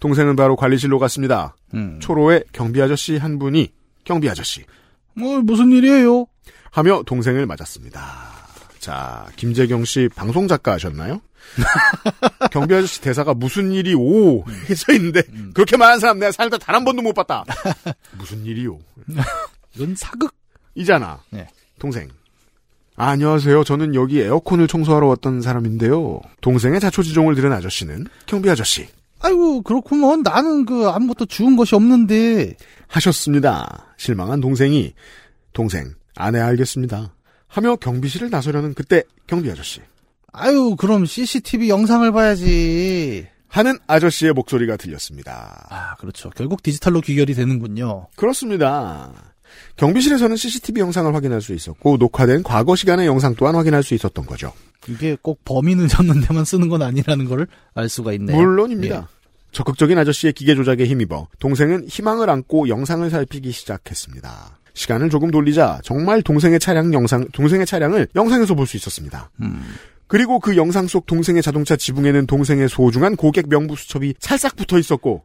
동생은 0.00 0.34
바로 0.34 0.56
관리실로 0.56 0.98
갔습니다. 0.98 1.54
음. 1.74 1.98
초로의 2.00 2.42
경비 2.52 2.80
아저씨 2.80 3.18
한 3.18 3.38
분이 3.38 3.70
경비 4.04 4.30
아저씨 4.30 4.64
뭐, 5.14 5.40
무슨 5.42 5.70
일이에요? 5.72 6.26
하며 6.70 7.02
동생을 7.04 7.44
맞았습니다. 7.46 8.00
자, 8.78 9.26
김재경 9.36 9.84
씨 9.84 10.08
방송 10.14 10.48
작가 10.48 10.72
하셨나요? 10.72 11.20
경비 12.50 12.74
아저씨 12.74 13.02
대사가 13.02 13.34
무슨 13.34 13.70
일이 13.72 13.94
오 13.94 14.42
해져 14.70 14.94
있는데 14.94 15.22
그렇게 15.52 15.76
말한 15.76 16.00
사람 16.00 16.18
내가 16.18 16.32
살다 16.32 16.56
단 16.56 16.76
한 16.76 16.84
번도 16.84 17.02
못 17.02 17.12
봤다. 17.12 17.44
무슨 18.16 18.42
일이요? 18.46 18.78
이건 19.76 19.94
사극. 19.96 20.34
이잖아. 20.74 21.20
네. 21.30 21.46
동생. 21.78 22.08
아, 22.96 23.08
안녕하세요. 23.08 23.64
저는 23.64 23.96
여기 23.96 24.20
에어컨을 24.20 24.68
청소하러 24.68 25.08
왔던 25.08 25.40
사람인데요. 25.42 26.20
동생의 26.40 26.78
자초지종을 26.78 27.34
들은 27.34 27.52
아저씨는 27.52 28.06
경비 28.26 28.48
아저씨 28.48 28.86
아이고, 29.20 29.62
그렇구먼. 29.62 30.22
나는 30.22 30.64
그 30.64 30.88
아무것도 30.88 31.26
주운 31.26 31.56
것이 31.56 31.74
없는데. 31.74 32.56
하셨습니다. 32.86 33.94
실망한 33.96 34.40
동생이 34.40 34.94
동생 35.52 35.94
아내 36.14 36.38
알겠습니다. 36.38 37.14
하며 37.48 37.76
경비실을 37.76 38.30
나서려는 38.30 38.74
그때 38.74 39.02
경비 39.26 39.50
아저씨 39.50 39.80
아유, 40.32 40.76
그럼 40.78 41.04
CCTV 41.04 41.68
영상을 41.68 42.10
봐야지. 42.12 43.26
하는 43.48 43.78
아저씨의 43.86 44.32
목소리가 44.32 44.76
들렸습니다. 44.76 45.66
아, 45.70 45.94
그렇죠. 45.96 46.30
결국 46.30 46.62
디지털로 46.62 47.00
귀결이 47.00 47.34
되는군요. 47.34 48.08
그렇습니다. 48.16 49.33
경비실에서는 49.76 50.36
CCTV 50.36 50.80
영상을 50.80 51.12
확인할 51.14 51.40
수 51.40 51.52
있었고 51.52 51.96
녹화된 51.96 52.42
과거 52.42 52.76
시간의 52.76 53.06
영상 53.06 53.34
또한 53.34 53.54
확인할 53.54 53.82
수 53.82 53.94
있었던 53.94 54.24
거죠. 54.26 54.52
이게 54.88 55.16
꼭 55.20 55.40
범인을 55.44 55.88
잡는 55.88 56.20
데만 56.20 56.44
쓰는 56.44 56.68
건 56.68 56.82
아니라는 56.82 57.24
걸 57.26 57.46
알 57.74 57.88
수가 57.88 58.12
있네요. 58.14 58.36
물론입니다. 58.36 59.08
적극적인 59.52 59.96
아저씨의 59.98 60.32
기계 60.32 60.54
조작에 60.54 60.84
힘입어 60.84 61.28
동생은 61.38 61.86
희망을 61.88 62.28
안고 62.30 62.68
영상을 62.68 63.08
살피기 63.08 63.52
시작했습니다. 63.52 64.58
시간을 64.74 65.10
조금 65.10 65.30
돌리자 65.30 65.80
정말 65.84 66.20
동생의 66.22 66.58
차량 66.60 66.92
영상 66.92 67.26
동생의 67.32 67.64
차량을 67.66 68.08
영상에서 68.16 68.54
볼 68.54 68.66
수 68.66 68.76
있었습니다. 68.76 69.30
음. 69.42 69.62
그리고 70.06 70.38
그 70.40 70.56
영상 70.56 70.86
속 70.86 71.06
동생의 71.06 71.42
자동차 71.42 71.76
지붕에는 71.76 72.26
동생의 72.26 72.68
소중한 72.68 73.16
고객 73.16 73.48
명부 73.48 73.74
수첩이 73.76 74.14
찰싹 74.18 74.56
붙어 74.56 74.78
있었고 74.78 75.22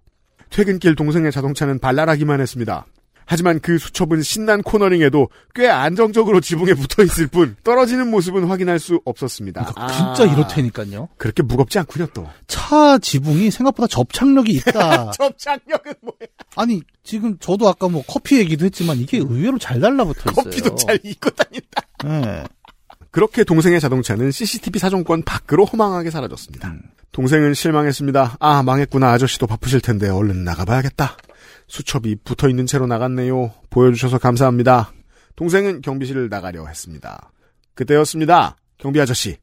퇴근길 0.52 0.96
동생의 0.96 1.32
자동차는 1.32 1.80
발랄하기만 1.80 2.40
했습니다. 2.42 2.86
하지만 3.30 3.60
그 3.60 3.78
수첩은 3.78 4.24
신난 4.24 4.64
코너링에도 4.64 5.30
꽤 5.54 5.70
안정적으로 5.70 6.42
지붕에 6.42 6.74
붙어 6.74 7.04
있을 7.04 7.28
뿐 7.28 7.56
떨어지는 7.64 8.10
모습은 8.10 8.46
확인할 8.46 8.80
수 8.80 9.02
없었습니다. 9.06 9.66
그러니까 9.66 9.88
진짜 9.96 10.24
아, 10.24 10.34
이렇다니까요. 10.34 11.10
그렇게 11.18 11.44
무겁지 11.44 11.78
않군요 11.78 12.08
또. 12.16 12.28
차 12.48 12.98
지붕이 12.98 13.52
생각보다 13.52 13.86
접착력이 13.86 14.52
있다. 14.54 15.12
접착력은 15.16 15.94
뭐야? 16.02 16.28
아니 16.56 16.82
지금 17.04 17.38
저도 17.38 17.70
아까 17.70 17.88
뭐 17.88 18.04
커피 18.08 18.40
얘기도 18.40 18.66
했지만 18.66 18.98
이게 18.98 19.20
의외로 19.20 19.60
잘 19.60 19.80
달라붙어 19.80 20.32
있어요. 20.32 20.44
커피도 20.46 20.76
잘 20.76 21.00
입고 21.04 21.30
다닌다. 21.30 21.84
예. 22.06 22.44
그렇게 23.12 23.44
동생의 23.44 23.80
자동차는 23.80 24.32
CCTV 24.32 24.80
사정권 24.80 25.22
밖으로 25.22 25.66
허망하게 25.66 26.10
사라졌습니다. 26.10 26.68
음. 26.70 26.82
동생은 27.12 27.54
실망했습니다. 27.54 28.38
아, 28.40 28.64
망했구나. 28.64 29.12
아저씨도 29.12 29.46
바쁘실 29.46 29.82
텐데 29.82 30.10
얼른 30.10 30.44
나가봐야겠다. 30.44 31.16
수첩이 31.70 32.18
붙어 32.26 32.50
있는 32.50 32.66
채로 32.66 32.88
나갔네요. 32.88 33.54
보여주셔서 33.70 34.18
감사합니다. 34.18 34.92
동생은 35.36 35.82
경비실을 35.82 36.28
나가려 36.30 36.66
했습니다. 36.68 37.32
그때였습니다. 37.76 38.58
경비 38.78 39.00
아저씨. 39.00 39.38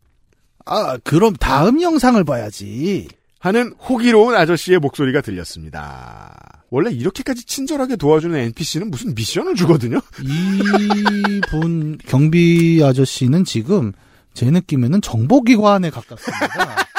아 0.67 0.99
그럼 1.05 1.35
다음 1.37 1.81
영상을 1.81 2.23
봐야지. 2.25 3.09
하는 3.39 3.73
호기로운 3.75 4.35
아저씨의 4.35 4.79
목소리가 4.81 5.21
들렸습니다. 5.21 6.65
원래 6.69 6.91
이렇게까지 6.91 7.45
친절하게 7.45 7.95
도와주는 7.97 8.37
NPC는 8.37 8.91
무슨 8.91 9.15
미션을 9.15 9.55
주거든요? 9.55 10.01
이분 10.21 11.97
경비 12.07 12.83
아저씨는 12.85 13.45
지금 13.45 13.93
제 14.35 14.51
느낌에는 14.51 15.01
정보기관에 15.01 15.91
가깝습니다. 15.91 16.77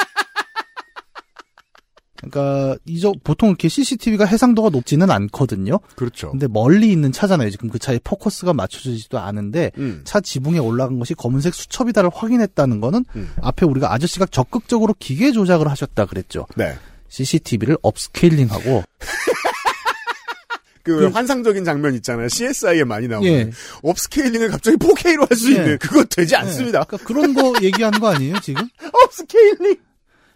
그러니까 2.30 2.76
이저 2.86 3.12
보통 3.24 3.48
이렇게 3.50 3.68
CCTV가 3.68 4.24
해상도가 4.24 4.70
높지는 4.70 5.10
않거든요. 5.10 5.78
그렇죠. 5.96 6.30
근데 6.30 6.46
멀리 6.48 6.90
있는 6.92 7.12
차잖아요. 7.12 7.50
지금 7.50 7.68
그 7.70 7.78
차에 7.78 7.98
포커스가 8.04 8.52
맞춰지지도 8.54 9.18
않은데 9.18 9.70
음, 9.78 10.02
차 10.04 10.20
지붕에 10.20 10.58
올라간 10.58 10.98
것이 10.98 11.14
검은색 11.14 11.54
수첩이다를 11.54 12.10
확인했다는 12.12 12.80
거는 12.80 13.04
음. 13.16 13.30
앞에 13.42 13.66
우리가 13.66 13.92
아저씨가 13.92 14.26
적극적으로 14.26 14.94
기계 14.98 15.32
조작을 15.32 15.68
하셨다 15.68 16.06
그랬죠. 16.06 16.46
네. 16.56 16.74
CCTV를 17.08 17.76
업스케일링하고 17.82 18.82
그, 20.82 20.96
그- 21.00 21.06
환상적인 21.08 21.64
장면 21.64 21.94
있잖아요. 21.96 22.28
CSI에 22.28 22.84
많이 22.84 23.08
나오는. 23.08 23.28
예. 23.28 23.50
upscaling을 23.82 24.48
갑자기 24.48 24.76
4K로 24.78 25.28
할수 25.28 25.52
예. 25.52 25.56
있는. 25.56 25.78
그거 25.78 26.02
되지 26.04 26.34
않습니다. 26.36 26.84
그러니까 26.84 27.06
그런 27.06 27.34
거 27.34 27.52
얘기하는 27.62 28.00
거 28.00 28.08
아니에요 28.08 28.40
지금? 28.40 28.66
Upscaling! 29.04 29.76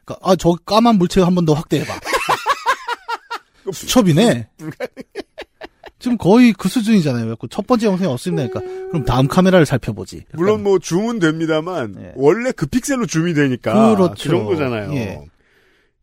그러니까 0.05 0.19
아, 0.31 0.37
저 0.37 0.53
까만 0.67 0.97
물체 0.97 1.21
한 1.21 1.35
번 1.35 1.45
더 1.47 1.55
확대해봐. 1.55 1.93
수첩이네. 3.73 4.49
지금 5.99 6.19
거의 6.19 6.53
그 6.53 6.69
수준이잖아요. 6.69 7.23
그래갖고 7.25 7.47
첫 7.47 7.65
번째 7.67 7.87
영상이 7.87 8.11
없습니다니까. 8.11 8.61
그럼 8.91 9.05
다음 9.05 9.29
카메라를 9.29 9.65
살펴보지. 9.67 10.25
물론 10.33 10.65
뭐 10.65 10.81
줌은 10.81 11.21
됩니다만 11.21 11.95
예. 12.01 12.13
원래 12.17 12.51
그 12.51 12.67
픽셀로 12.67 13.07
줌이 13.07 13.35
되니까 13.35 13.95
그렇죠. 13.95 14.15
그 14.31 14.37
정도잖아요. 14.37 14.93
예. 14.95 15.21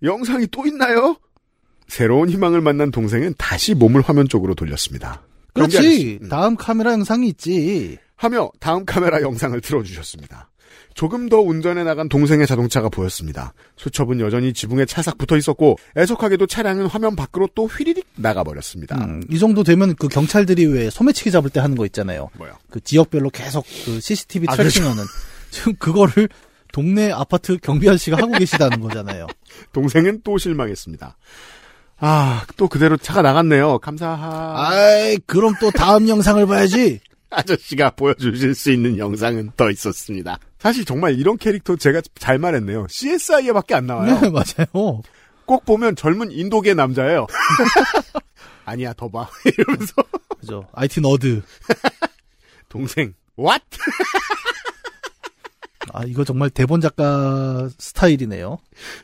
영상이 0.02 0.48
또 0.52 0.66
있나요? 0.66 1.18
새로운 1.90 2.30
희망을 2.30 2.62
만난 2.62 2.92
동생은 2.92 3.34
다시 3.38 3.74
몸을 3.74 4.02
화면 4.02 4.30
쪽으로 4.30 4.56
돌렸습니다. 4.56 5.22
그렇지. 5.54 6.20
음. 6.22 6.30
다음 6.30 6.56
카메라 6.56 6.94
영상이 6.94 7.28
있지. 7.28 7.98
하며 8.16 8.50
다음 8.62 8.86
카메라 8.86 9.22
영상을 9.22 9.60
틀어주셨습니다. 9.60 10.49
조금 11.00 11.30
더 11.30 11.40
운전해 11.40 11.86
나간 11.86 12.10
동생의 12.10 12.46
자동차가 12.46 12.90
보였습니다. 12.90 13.54
수첩은 13.78 14.20
여전히 14.20 14.52
지붕에 14.52 14.84
찰싹 14.84 15.18
붙어 15.18 15.38
있었고 15.38 15.78
애석하게도 15.96 16.46
차량은 16.46 16.88
화면 16.88 17.16
밖으로 17.16 17.48
또 17.56 17.68
휘리릭 17.68 18.06
나가버렸습니다. 18.18 18.98
음, 18.98 19.24
이 19.32 19.40
정도 19.40 19.64
되면 19.64 19.96
그 19.96 20.10
경찰들이 20.10 20.66
왜 20.66 20.90
소매치기 20.90 21.32
잡을 21.32 21.52
때 21.52 21.62
하는 21.62 21.78
거 21.78 21.86
있잖아요. 21.86 22.28
뭐야? 22.38 22.58
그 22.70 22.82
지역별로 22.82 23.30
계속 23.30 23.66
그 23.86 24.02
CCTV 24.02 24.48
아, 24.50 24.58
그렇죠. 24.58 24.72
트래킹하는. 24.72 25.04
지금 25.52 25.76
그거를 25.80 26.28
동네 26.74 27.14
아파트 27.14 27.58
경비 27.60 27.88
아저씨가 27.88 28.18
하고 28.18 28.34
계시다는 28.34 28.82
거잖아요. 28.82 29.26
동생은 29.72 30.20
또 30.26 30.38
실망했습니다. 30.38 31.16
아, 32.02 32.46
또 32.58 32.68
그대로 32.68 32.98
차가 32.98 33.22
나갔네요. 33.22 33.80
감사하. 33.80 34.68
아이, 34.68 35.18
그럼 35.20 35.54
또 35.62 35.72
다음 35.72 36.10
영상을 36.10 36.46
봐야지. 36.46 37.00
아저씨가 37.30 37.92
보여주실 37.92 38.56
수 38.56 38.72
있는 38.72 38.98
영상은 38.98 39.52
더 39.56 39.70
있었습니다. 39.70 40.40
사실 40.58 40.84
정말 40.86 41.18
이런 41.18 41.38
캐릭터 41.38 41.76
제가 41.76 42.02
잘 42.18 42.38
말했네요. 42.40 42.88
CSI에밖에 42.90 43.76
안 43.76 43.88
나와요. 43.88 44.20
네, 44.20 44.30
맞아요. 44.30 45.02
꼭 45.46 45.66
보면 45.66 45.96
젊은 45.96 46.32
인도계 46.32 46.74
남자예요. 46.74 47.28
아니야, 48.66 48.94
더 48.94 49.10
봐. 49.10 49.28
이러면서 49.46 49.94
그죠. 50.40 50.68
IT 50.74 51.02
너드. 51.02 51.42
동생, 52.70 53.14
what? 53.38 53.64
아, 55.92 56.04
이거 56.06 56.24
정말 56.24 56.52
대본 56.52 56.82
작가 56.82 57.68
스타일이네요. 57.80 58.60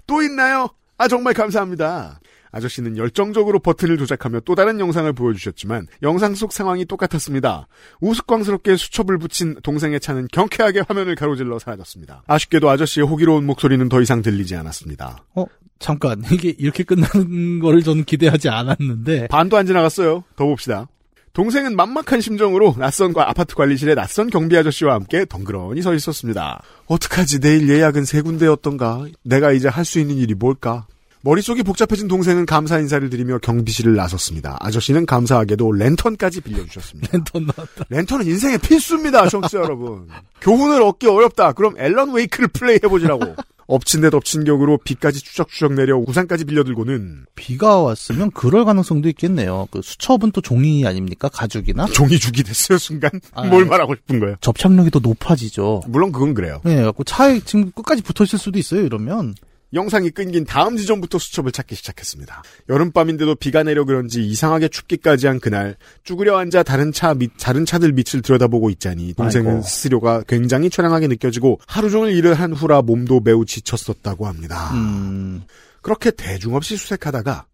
또 0.06 0.22
있나요? 0.22 0.70
아, 0.98 1.08
정말 1.08 1.34
감사합니다. 1.34 2.20
아저씨는 2.56 2.98
열정적으로 2.98 3.60
버튼을 3.60 3.98
조작하며 3.98 4.40
또 4.42 4.56
다른 4.56 4.80
영상을 4.80 5.12
보여주셨지만 5.12 5.88
영상 6.04 6.36
속 6.36 6.54
상황이 6.54 6.86
똑같았습니다. 6.86 7.68
우스꽝스럽게 8.00 8.78
수첩을 8.78 9.18
붙인 9.18 9.56
동생의 9.62 10.00
차는 10.00 10.30
경쾌하게 10.32 10.84
화면을 10.88 11.16
가로질러 11.16 11.60
사라졌습니다. 11.60 12.24
아쉽게도 12.28 12.70
아저씨의 12.70 13.06
호기로운 13.06 13.46
목소리는 13.46 13.88
더 13.90 14.02
이상 14.02 14.22
들리지 14.22 14.56
않았습니다. 14.56 15.26
어, 15.36 15.46
잠깐. 15.80 16.24
이게 16.32 16.56
이렇게 16.58 16.84
끝나는 16.84 17.60
거를 17.60 17.84
저는 17.84 18.06
기대하지 18.06 18.48
않았는데. 18.48 19.28
반도 19.28 19.58
안 19.58 19.66
지나갔어요. 19.66 20.24
더 20.38 20.46
봅시다. 20.46 20.88
동생은 21.34 21.76
만막한 21.76 22.22
심정으로 22.22 22.76
낯선 22.78 23.14
아파트 23.18 23.56
관리실에 23.56 23.94
낯선 23.94 24.30
경비 24.30 24.56
아저씨와 24.58 24.94
함께 24.94 25.26
덩그러니 25.26 25.82
서 25.82 25.94
있었습니다. 25.94 26.62
어떡하지 26.88 27.42
내일 27.42 27.68
예약은 27.68 28.06
세 28.06 28.22
군데였던가 28.22 29.06
내가 29.26 29.52
이제 29.52 29.68
할 29.68 29.84
수 29.84 30.00
있는 30.00 30.16
일이 30.16 30.34
뭘까? 30.34 30.88
머릿속이 31.26 31.64
복잡해진 31.64 32.08
동생은 32.08 32.46
감사 32.46 32.78
인사를 32.78 33.10
드리며 33.10 33.40
경비실을 33.40 33.96
나섰습니다. 33.96 34.58
아저씨는 34.60 35.08
감사하게도 35.08 35.72
랜턴까지 35.72 36.42
빌려주셨습니다. 36.42 37.10
랜턴 37.14 37.48
나왔다. 37.48 37.86
랜턴은 37.90 38.28
인생의 38.28 38.60
필수입니다, 38.60 39.28
청취자 39.30 39.58
여러분. 39.58 40.08
교훈을 40.42 40.84
얻기 40.84 41.08
어렵다. 41.08 41.54
그럼 41.54 41.80
Alan 41.80 42.14
Wake를 42.14 42.50
플레이해보시라고. 42.50 43.36
엎친 43.66 44.02
데 44.02 44.12
덮친 44.12 44.44
격으로 44.44 44.78
비까지 44.78 45.20
추적추적 45.22 45.74
내려 45.74 45.98
우산까지 45.98 46.46
빌려들고는 46.46 47.26
비가 47.34 47.80
왔으면 47.80 48.30
그럴 48.30 48.64
가능성도 48.64 49.10
있겠네요. 49.10 49.68
그 49.72 49.82
수첩은 49.82 50.32
또 50.32 50.42
종이 50.42 50.86
아닙니까? 50.86 51.28
가죽이나? 51.30 51.88
종이 51.88 52.20
죽이 52.20 52.44
됐어요, 52.44 52.78
순간. 52.78 53.10
아, 53.34 53.44
뭘 53.46 53.64
네. 53.64 53.70
말하고 53.72 53.96
싶은 53.96 54.20
거예요? 54.20 54.36
접착력이 54.42 54.92
더 54.92 55.00
높아지죠. 55.00 55.82
물론 55.88 56.12
그건 56.12 56.36
그래요. 56.36 56.62
네, 56.64 56.84
갖고 56.84 57.04
차에 57.04 57.40
지금 57.40 57.72
끝까지 57.72 58.04
붙어 58.04 58.24
있을 58.24 58.38
수도 58.38 58.60
있어요, 58.60 58.86
이러면. 58.86 59.34
영상이 59.74 60.10
끊긴 60.12 60.46
다음 60.46 60.78
지점부터 60.78 61.20
수첩을 61.20 61.52
찾기 61.52 61.76
시작했습니다. 61.76 62.44
여름밤인데도 62.70 63.36
비가 63.36 63.64
내려 63.64 63.84
그런지 63.84 64.26
이상하게 64.26 64.70
춥기까지 64.70 65.28
한 65.28 65.40
그날 65.40 65.76
쭈그려 66.04 66.38
앉아 66.38 66.64
다른 66.64 66.92
차 66.92 67.14
밑, 67.14 67.32
다른 67.40 67.66
차들 67.66 67.92
밑을 67.94 68.22
들여다보고 68.22 68.70
있자니 68.70 69.14
동생은 69.14 69.52
아이고. 69.52 69.62
스스로가 69.64 70.24
굉장히 70.28 70.70
초량하게 70.70 71.08
느껴지고 71.08 71.60
하루 71.68 71.90
종일 71.90 72.16
일을 72.16 72.34
한 72.36 72.54
후라 72.54 72.84
몸도 72.84 73.22
매우 73.22 73.46
지쳤었다고 73.46 74.28
합니다. 74.28 74.72
음, 74.74 75.44
그렇게 75.82 76.12
대중 76.12 76.56
없이 76.56 76.78
수색하다가 76.78 77.46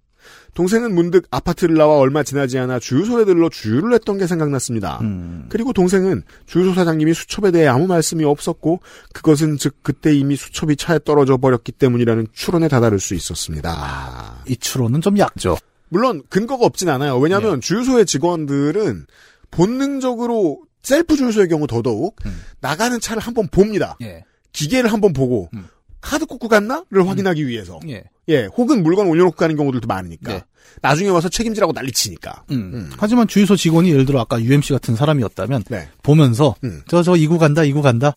동생은 0.53 0.93
문득 0.93 1.27
아파트를 1.31 1.75
나와 1.75 1.97
얼마 1.97 2.23
지나지 2.23 2.57
않아 2.57 2.79
주유소에 2.79 3.25
들러 3.25 3.49
주유를 3.49 3.93
했던 3.93 4.17
게 4.17 4.27
생각났습니다. 4.27 4.99
음. 5.01 5.45
그리고 5.49 5.73
동생은 5.73 6.23
주유소 6.45 6.73
사장님이 6.73 7.13
수첩에 7.13 7.51
대해 7.51 7.67
아무 7.67 7.87
말씀이 7.87 8.23
없었고 8.23 8.81
그것은 9.13 9.57
즉 9.57 9.75
그때 9.81 10.13
이미 10.13 10.35
수첩이 10.35 10.75
차에 10.75 10.99
떨어져 11.05 11.37
버렸기 11.37 11.71
때문이라는 11.71 12.27
추론에 12.33 12.67
다다를 12.67 12.99
수 12.99 13.13
있었습니다. 13.15 14.43
이 14.47 14.57
추론은 14.57 15.01
좀 15.01 15.17
약죠. 15.17 15.57
물론 15.89 16.23
근거가 16.29 16.65
없진 16.65 16.89
않아요. 16.89 17.17
왜냐하면 17.17 17.59
주유소의 17.61 18.05
직원들은 18.05 19.05
본능적으로 19.51 20.61
셀프 20.83 21.15
주유소의 21.15 21.47
경우 21.49 21.67
더더욱 21.67 22.15
음. 22.25 22.41
나가는 22.59 22.99
차를 22.99 23.21
한번 23.21 23.47
봅니다. 23.49 23.97
예. 24.01 24.23
기계를 24.53 24.91
한번 24.91 25.13
보고 25.13 25.49
음. 25.53 25.65
카드 26.01 26.25
꽂고 26.25 26.47
갔나?를 26.47 27.07
확인하기 27.07 27.47
위해서 27.47 27.79
예. 27.87 28.03
예 28.31 28.45
혹은 28.45 28.81
물건 28.81 29.07
올려놓고 29.07 29.35
가는 29.35 29.55
경우들도 29.55 29.87
많으니까 29.87 30.33
네. 30.33 30.43
나중에 30.81 31.09
와서 31.09 31.29
책임지라고 31.29 31.73
난리치니까 31.73 32.45
음. 32.51 32.71
음. 32.73 32.91
하지만 32.97 33.27
주유소 33.27 33.55
직원이 33.55 33.91
예를 33.91 34.05
들어 34.05 34.19
아까 34.19 34.41
UMC 34.41 34.73
같은 34.73 34.95
사람이었다면 34.95 35.65
네 35.69 35.89
보면서 36.01 36.55
음. 36.63 36.81
저저 36.87 37.15
이구 37.17 37.37
간다 37.37 37.63
이구 37.63 37.81
간다 37.81 38.13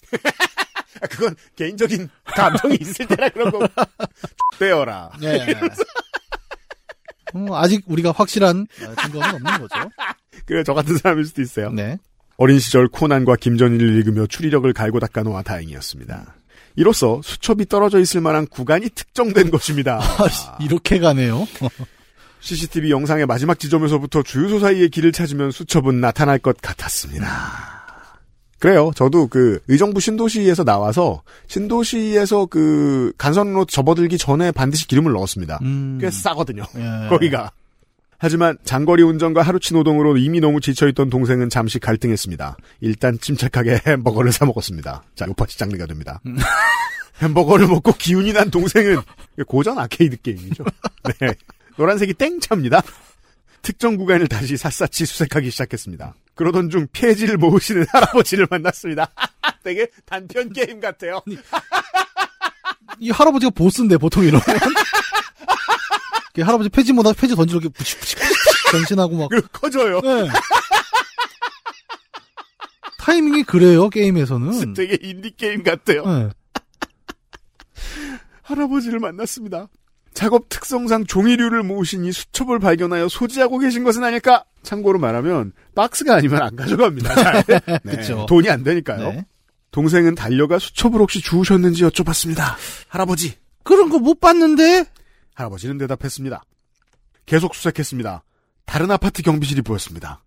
아, 1.00 1.06
그건 1.10 1.34
개인적인 1.56 2.08
감정이 2.24 2.78
있을 2.80 3.06
때라 3.06 3.28
그런 3.30 3.50
거 3.50 3.68
떼어라 4.58 5.10
예. 5.22 5.46
음, 7.34 7.52
아직 7.52 7.82
우리가 7.86 8.12
확실한 8.12 8.66
어, 8.82 9.02
증거는 9.02 9.34
없는 9.34 9.68
거죠. 9.68 9.90
그래 10.46 10.62
저 10.62 10.72
같은 10.72 10.96
사람일 10.96 11.24
수도 11.24 11.42
있어요 11.42 11.70
네. 11.72 11.98
어린 12.36 12.58
시절 12.58 12.88
코난과 12.88 13.36
김전일을 13.36 13.96
읽으며 13.96 14.26
추리력을 14.26 14.72
갈고 14.72 15.00
닦아놓아 15.00 15.42
다행이었습니다. 15.42 16.34
이로써 16.76 17.20
수첩이 17.22 17.66
떨어져 17.66 18.00
있을 18.00 18.20
만한 18.20 18.46
구간이 18.46 18.90
특정된 18.90 19.50
것입니다. 19.50 20.00
아, 20.02 20.58
이렇게 20.60 20.98
가네요. 20.98 21.46
CCTV 22.40 22.90
영상의 22.90 23.26
마지막 23.26 23.58
지점에서부터 23.58 24.22
주유소 24.22 24.58
사이의 24.58 24.90
길을 24.90 25.12
찾으면 25.12 25.50
수첩은 25.50 26.00
나타날 26.00 26.38
것 26.38 26.56
같았습니다. 26.60 27.74
그래요. 28.58 28.92
저도 28.94 29.28
그 29.28 29.60
의정부 29.68 30.00
신도시에서 30.00 30.64
나와서 30.64 31.22
신도시에서 31.48 32.46
그 32.46 33.12
간선으로 33.18 33.66
접어들기 33.66 34.16
전에 34.18 34.52
반드시 34.52 34.86
기름을 34.88 35.12
넣었습니다. 35.12 35.58
음. 35.62 35.98
꽤 36.00 36.10
싸거든요. 36.10 36.64
예. 36.76 37.08
거기가. 37.08 37.50
하지만 38.18 38.56
장거리 38.64 39.02
운전과 39.02 39.42
하루치 39.42 39.74
노동으로 39.74 40.16
이미 40.16 40.40
너무 40.40 40.60
지쳐있던 40.60 41.10
동생은 41.10 41.48
잠시 41.50 41.78
갈등했습니다. 41.78 42.56
일단 42.80 43.18
침착하게 43.18 43.80
햄버거를 43.86 44.32
사 44.32 44.44
먹었습니다. 44.46 45.02
자, 45.14 45.26
요파치 45.26 45.58
장르가 45.58 45.86
됩니다. 45.86 46.20
햄버거를 47.22 47.68
먹고 47.68 47.92
기운이 47.92 48.32
난 48.32 48.50
동생은 48.50 48.98
고전 49.46 49.78
아케이드 49.78 50.20
게임이죠. 50.22 50.64
네. 51.20 51.34
노란색이 51.76 52.14
땡차입니다. 52.14 52.82
특정 53.62 53.96
구간을 53.96 54.28
다시 54.28 54.56
샅샅이 54.56 55.06
수색하기 55.06 55.50
시작했습니다. 55.50 56.14
그러던 56.34 56.70
중 56.70 56.86
폐지를 56.92 57.36
모으시는 57.38 57.86
할아버지를 57.88 58.46
만났습니다. 58.50 59.10
되게 59.62 59.88
단편 60.04 60.52
게임 60.52 60.80
같아요. 60.80 61.22
이 62.98 63.10
할아버지가 63.10 63.50
보스인데 63.50 63.96
보통 63.96 64.24
이러면 64.24 64.42
그 64.44 65.53
할아버지 66.42 66.68
폐지보다 66.68 67.12
폐지 67.12 67.36
던지고 67.36 67.60
이렇게 67.60 67.72
부치부치 67.72 68.16
변신하고 68.72 69.16
막 69.16 69.28
그리고 69.28 69.46
커져요. 69.52 70.00
네. 70.00 70.28
타이밍이 72.98 73.44
그래요 73.44 73.88
게임에서는. 73.90 74.74
되게 74.74 74.98
인디게임 75.00 75.62
같아요. 75.62 76.04
네. 76.06 76.28
할아버지를 78.42 78.98
만났습니다. 78.98 79.68
작업 80.14 80.48
특성상 80.48 81.06
종이류를 81.06 81.64
모으시니 81.64 82.12
수첩을 82.12 82.60
발견하여 82.60 83.08
소지하고 83.08 83.58
계신 83.58 83.82
것은 83.82 84.04
아닐까? 84.04 84.44
참고로 84.62 85.00
말하면 85.00 85.52
박스가 85.74 86.14
아니면 86.16 86.40
안 86.42 86.54
가져갑니다. 86.54 87.14
잘. 87.16 87.44
네, 87.82 87.96
그쵸. 87.96 88.24
돈이 88.28 88.48
안 88.48 88.62
되니까요. 88.62 89.08
네. 89.10 89.26
동생은 89.72 90.14
달려가 90.14 90.60
수첩을 90.60 91.00
혹시 91.00 91.20
주우셨는지 91.20 91.82
여쭤봤습니다. 91.82 92.54
할아버지. 92.88 93.34
그런 93.64 93.88
거 93.90 93.98
못 93.98 94.20
봤는데. 94.20 94.84
할아버지는 95.34 95.78
대답했습니다. 95.78 96.42
계속 97.26 97.54
수색했습니다. 97.54 98.22
다른 98.64 98.90
아파트 98.90 99.22
경비실이 99.22 99.62
보였습니다. 99.62 100.22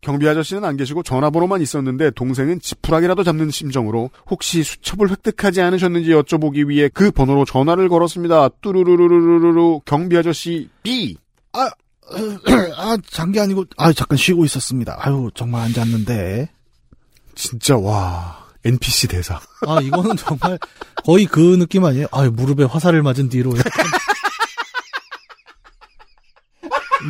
경비 0.00 0.28
아저씨는 0.28 0.64
안 0.64 0.76
계시고 0.76 1.02
전화번호만 1.02 1.62
있었는데 1.62 2.10
동생은 2.10 2.60
지푸라기라도 2.60 3.24
잡는 3.24 3.50
심정으로 3.50 4.10
혹시 4.30 4.62
수첩을 4.62 5.10
획득하지 5.10 5.62
않으셨는지 5.62 6.10
여쭤보기 6.10 6.68
위해 6.68 6.88
그 6.92 7.10
번호로 7.10 7.44
전화를 7.44 7.88
걸었습니다. 7.88 8.50
뚜루루루루루루 8.60 9.80
경비 9.84 10.16
아저씨 10.16 10.68
B. 10.82 11.16
아, 11.52 11.70
아, 12.76 12.96
잔게 13.10 13.40
아니고, 13.40 13.64
아, 13.78 13.92
잠깐 13.92 14.16
쉬고 14.16 14.44
있었습니다. 14.44 14.96
아유, 15.00 15.30
정말 15.34 15.62
안 15.62 15.72
잤는데. 15.72 16.50
진짜 17.34 17.76
와 17.76 18.46
NPC 18.64 19.08
대사. 19.08 19.40
아, 19.66 19.80
이거는 19.80 20.16
정말 20.16 20.58
거의 21.04 21.26
그 21.26 21.56
느낌 21.58 21.84
아니에요? 21.84 22.06
아, 22.12 22.28
무릎에 22.30 22.64
화살을 22.64 23.02
맞은 23.02 23.28
뒤로. 23.28 23.52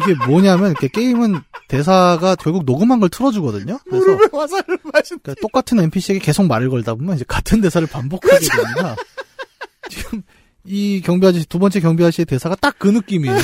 이게 0.02 0.14
뭐냐면, 0.26 0.70
이렇게 0.70 0.88
게임은 0.88 1.40
대사가 1.68 2.34
결국 2.36 2.64
녹음한 2.64 3.00
걸 3.00 3.08
틀어주거든요? 3.08 3.78
그래서 3.88 4.06
화살을 4.32 4.78
맞은. 4.92 5.18
그러니까 5.22 5.34
똑같은 5.40 5.78
NPC에게 5.80 6.20
계속 6.24 6.46
말을 6.46 6.70
걸다 6.70 6.94
보면 6.94 7.16
이제 7.16 7.24
같은 7.26 7.60
대사를 7.60 7.86
반복하게 7.88 8.38
됩니다. 8.38 8.96
지금 9.90 10.22
이 10.64 11.00
경비 11.04 11.26
아저씨, 11.26 11.46
두 11.46 11.58
번째 11.58 11.80
경비 11.80 12.02
아저씨의 12.04 12.26
대사가 12.26 12.54
딱 12.56 12.76
그 12.78 12.88
느낌이에요. 12.88 13.36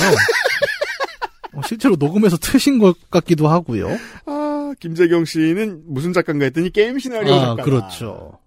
어, 1.53 1.61
실제로 1.65 1.95
녹음해서 1.95 2.37
트신 2.37 2.79
것 2.79 3.09
같기도 3.11 3.47
하고요. 3.47 3.87
아 4.25 4.73
김재경 4.79 5.25
씨는 5.25 5.83
무슨 5.87 6.13
작가인가 6.13 6.45
했더니 6.45 6.71
게임 6.71 6.97
시나리오 6.99 7.33
아, 7.33 7.39
작가. 7.49 7.63
그렇죠. 7.63 8.39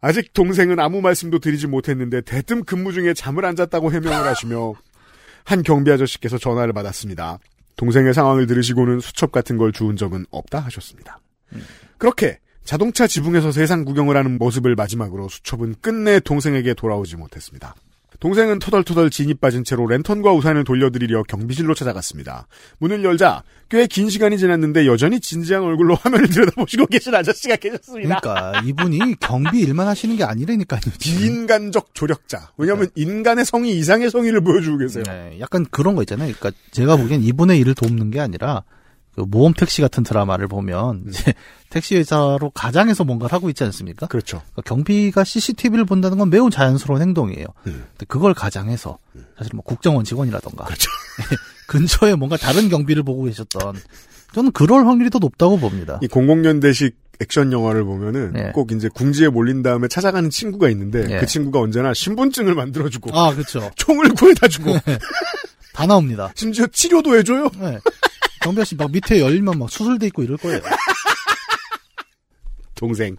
아직 0.00 0.32
동생은 0.32 0.78
아무 0.80 1.00
말씀도 1.00 1.38
드리지 1.38 1.66
못했는데 1.66 2.20
대뜸 2.22 2.64
근무 2.64 2.92
중에 2.92 3.14
잠을 3.14 3.44
안 3.44 3.56
잤다고 3.56 3.92
해명을 3.92 4.26
하시며 4.26 4.74
한 5.44 5.62
경비 5.62 5.90
아저씨께서 5.90 6.38
전화를 6.38 6.72
받았습니다. 6.72 7.38
동생의 7.76 8.14
상황을 8.14 8.46
들으시고는 8.46 9.00
수첩 9.00 9.32
같은 9.32 9.56
걸 9.56 9.72
주운 9.72 9.96
적은 9.96 10.26
없다 10.30 10.60
하셨습니다. 10.60 11.20
그렇게 11.98 12.38
자동차 12.64 13.06
지붕에서 13.06 13.52
세상 13.52 13.84
구경을 13.84 14.16
하는 14.16 14.38
모습을 14.38 14.74
마지막으로 14.74 15.28
수첩은 15.28 15.76
끝내 15.80 16.18
동생에게 16.20 16.74
돌아오지 16.74 17.16
못했습니다. 17.16 17.74
동생은 18.20 18.58
터덜터덜 18.58 19.10
진이 19.10 19.34
빠진 19.34 19.64
채로 19.64 19.86
랜턴과 19.86 20.32
우산을 20.32 20.64
돌려드리려 20.64 21.24
경비실로 21.24 21.74
찾아갔습니다. 21.74 22.46
문을 22.78 23.04
열자 23.04 23.42
꽤 23.68 23.86
긴 23.86 24.08
시간이 24.10 24.38
지났는데 24.38 24.86
여전히 24.86 25.20
진지한 25.20 25.62
얼굴로 25.62 25.94
화면을 25.94 26.28
들여다보시고 26.28 26.86
계신 26.86 27.14
아저씨가 27.14 27.56
계셨습니다. 27.56 28.20
그러니까 28.20 28.60
이분이 28.64 29.16
경비 29.20 29.60
일만 29.60 29.86
하시는 29.86 30.16
게 30.16 30.24
아니라니까요. 30.24 30.80
비인간적 31.00 31.94
조력자. 31.94 32.52
왜냐하면 32.56 32.88
인간의 32.94 33.44
성의 33.44 33.76
이상의 33.78 34.10
성의를 34.10 34.40
보여주고 34.42 34.78
계세요. 34.78 35.04
네, 35.06 35.36
약간 35.40 35.64
그런 35.70 35.94
거 35.94 36.02
있잖아요. 36.02 36.32
그러니까 36.38 36.58
제가 36.70 36.96
보기엔 36.96 37.22
이분의 37.22 37.58
일을 37.60 37.74
돕는 37.74 38.10
게 38.10 38.20
아니라 38.20 38.62
그 39.14 39.22
모험 39.22 39.54
택시 39.54 39.80
같은 39.80 40.02
드라마를 40.02 40.48
보면 40.48 41.02
음. 41.04 41.04
이제 41.08 41.32
택시 41.70 41.96
회사로 41.96 42.50
가장해서 42.50 43.04
뭔가를 43.04 43.32
하고 43.32 43.48
있지 43.48 43.64
않습니까? 43.64 44.06
그렇죠. 44.06 44.42
그러니까 44.52 44.62
경비가 44.62 45.24
CCTV를 45.24 45.84
본다는 45.84 46.18
건 46.18 46.30
매우 46.30 46.50
자연스러운 46.50 47.00
행동이에요. 47.00 47.46
음. 47.66 47.84
근데 47.90 48.06
그걸 48.06 48.34
가장해서 48.34 48.98
사실 49.38 49.52
뭐 49.54 49.62
국정원 49.64 50.04
직원이라던가 50.04 50.64
그렇죠. 50.64 50.90
근처에 51.66 52.14
뭔가 52.14 52.36
다른 52.36 52.68
경비를 52.68 53.02
보고 53.02 53.24
계셨던 53.24 53.76
저는 54.34 54.52
그럴 54.52 54.86
확률이 54.86 55.10
더 55.10 55.18
높다고 55.18 55.58
봅니다. 55.58 55.98
이 56.02 56.08
00년대식 56.08 56.94
액션 57.20 57.52
영화를 57.52 57.84
보면은 57.84 58.32
네. 58.32 58.50
꼭 58.52 58.72
이제 58.72 58.88
궁지에 58.88 59.28
몰린 59.28 59.62
다음에 59.62 59.86
찾아가는 59.88 60.28
친구가 60.30 60.68
있는데 60.70 61.06
예. 61.08 61.18
그 61.18 61.26
친구가 61.26 61.60
언제나 61.60 61.94
신분증을 61.94 62.54
만들어주고 62.54 63.16
아 63.16 63.32
그렇죠. 63.32 63.70
총을 63.76 64.08
구해다 64.18 64.48
주고 64.48 64.76
다 65.72 65.86
나옵니다. 65.86 66.32
심지어 66.34 66.66
치료도 66.66 67.16
해줘요. 67.16 67.48
네. 67.60 67.78
경비 68.44 68.60
아저씨 68.60 68.74
막 68.74 68.92
밑에 68.92 69.20
열면 69.20 69.58
막 69.58 69.70
수술돼 69.70 70.08
있고 70.08 70.22
이럴 70.22 70.36
거예요. 70.36 70.60
동생. 72.76 73.16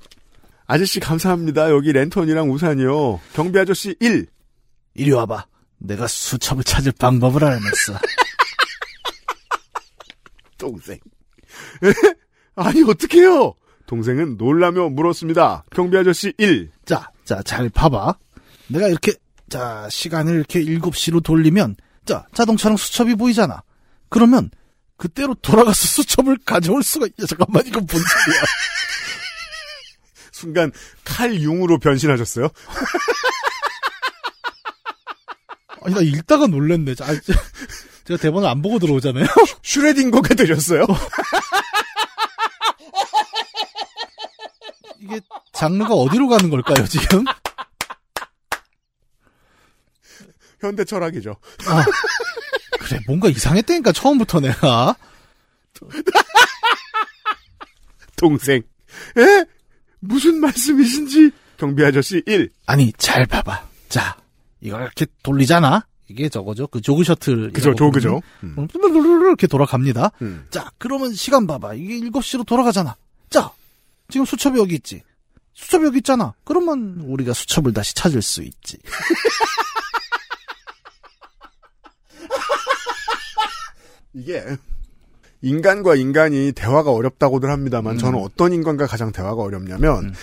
아저씨 0.67 0.99
감사합니다. 0.99 1.71
여기 1.71 1.91
랜턴이랑 1.93 2.51
우산이요. 2.51 3.19
경비 3.33 3.57
아저씨 3.57 3.95
1. 3.99 4.27
이리 4.93 5.11
와봐. 5.11 5.47
내가 5.79 6.05
수첩을 6.05 6.63
찾을 6.63 6.91
방법을 6.99 7.43
알아냈어. 7.43 7.93
동생. 10.59 10.95
에? 10.95 11.91
아니 12.55 12.83
어떡해요? 12.83 13.55
동생은 13.87 14.37
놀라며 14.37 14.89
물었습니다. 14.89 15.65
경비 15.71 15.97
아저씨 15.97 16.33
1. 16.37 16.69
자, 16.85 17.09
자, 17.23 17.41
잘 17.41 17.69
봐봐. 17.69 18.15
내가 18.67 18.87
이렇게, 18.87 19.13
자, 19.49 19.87
시간을 19.89 20.35
이렇게 20.35 20.61
7시로 20.61 21.23
돌리면, 21.23 21.77
자, 22.05 22.27
자동차랑 22.33 22.77
수첩이 22.77 23.15
보이잖아. 23.15 23.63
그러면, 24.09 24.51
그때로 24.97 25.33
돌아가서 25.35 25.73
수첩을 25.87 26.37
가져올 26.45 26.81
수가, 26.83 27.05
야, 27.07 27.25
잠깐만, 27.27 27.65
이건 27.65 27.85
뭔 27.89 28.01
소리야. 28.01 28.41
순간 30.31 30.71
칼융으로 31.03 31.79
변신하셨어요. 31.79 32.49
아니, 35.83 35.95
나 35.95 36.01
읽다가 36.01 36.47
놀랬네. 36.47 36.95
자, 36.95 37.05
아, 37.05 37.13
저- 37.13 37.33
제가 38.05 38.19
대본을 38.21 38.47
안 38.47 38.61
보고 38.61 38.79
들어오잖아요. 38.79 39.25
슈레딩거가 39.63 40.33
되셨어요. 40.35 40.85
이게, 44.99 45.19
장르가 45.53 45.93
어디로 45.93 46.27
가는 46.27 46.49
걸까요, 46.49 46.85
지금? 46.87 47.23
현대 50.59 50.83
철학이죠. 50.83 51.35
아, 51.67 51.85
그래, 52.85 52.99
뭔가 53.07 53.29
이상했다니까, 53.29 53.91
처음부터 53.93 54.39
내가. 54.41 54.95
동생. 58.15 58.61
에? 59.17 59.45
무슨 59.99 60.39
말씀이신지? 60.39 61.31
경비 61.57 61.83
아저씨 61.83 62.21
1. 62.27 62.51
아니, 62.67 62.93
잘 62.97 63.25
봐봐. 63.25 63.67
자, 63.89 64.17
이걸 64.61 64.83
이렇게 64.83 65.07
돌리잖아? 65.23 65.87
이게 66.07 66.29
저거죠? 66.29 66.67
그 66.67 66.79
조그 66.79 67.03
셔틀. 67.03 67.51
그죠, 67.51 67.73
조그죠. 67.73 68.21
음. 68.43 68.67
이렇게 68.69 69.47
돌아갑니다. 69.47 70.11
음. 70.21 70.45
자, 70.51 70.69
그러면 70.77 71.11
시간 71.13 71.47
봐봐. 71.47 71.73
이게 71.73 71.99
7시로 72.11 72.45
돌아가잖아. 72.45 72.95
자, 73.31 73.49
지금 74.09 74.25
수첩이 74.25 74.59
여기 74.59 74.75
있지. 74.75 75.01
수첩이 75.55 75.85
여기 75.85 75.97
있잖아. 75.97 76.35
그러면 76.43 77.01
우리가 77.03 77.33
수첩을 77.33 77.73
다시 77.73 77.95
찾을 77.95 78.21
수 78.21 78.43
있지. 78.43 78.77
이게 84.15 84.43
인간과 85.41 85.95
인간이 85.95 86.53
대화가 86.53 86.91
어렵다고들 86.91 87.49
합니다만 87.49 87.95
음. 87.95 87.97
저는 87.97 88.19
어떤 88.19 88.53
인간과 88.53 88.87
가장 88.87 89.11
대화가 89.11 89.41
어렵냐면 89.41 90.05
음. 90.05 90.13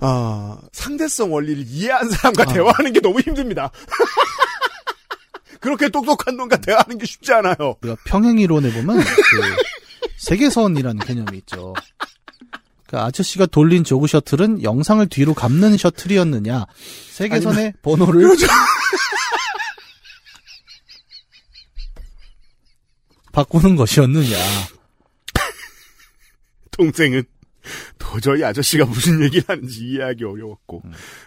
아, 0.00 0.58
상대성 0.72 1.32
원리를 1.32 1.64
이해한 1.66 2.10
사람과 2.10 2.42
아. 2.42 2.52
대화하는 2.52 2.92
게 2.92 3.00
너무 3.00 3.20
힘듭니다. 3.20 3.70
그렇게 5.60 5.88
똑똑한 5.88 6.36
놈과 6.36 6.56
대화하는 6.56 6.98
게 6.98 7.06
쉽지 7.06 7.32
않아요. 7.32 7.76
우리가 7.82 7.96
평행 8.06 8.38
이론에 8.38 8.72
보면 8.72 8.98
그 8.98 9.04
세계선이라는 10.18 11.00
개념이 11.04 11.38
있죠. 11.38 11.74
그 12.86 12.98
아저씨가 12.98 13.46
돌린 13.46 13.82
조그 13.84 14.06
셔틀은 14.06 14.62
영상을 14.62 15.04
뒤로 15.08 15.34
감는 15.34 15.76
셔틀이었느냐, 15.76 16.66
세계선의 17.12 17.74
번호를 17.82 18.36
바꾸는 23.36 23.76
것이었느냐. 23.76 24.34
동생은 26.72 27.22
도저히 27.98 28.42
아저씨가 28.42 28.86
무슨 28.86 29.22
얘기를 29.22 29.44
하는지 29.46 29.80
이해하기 29.84 30.24
어려웠고 30.24 30.82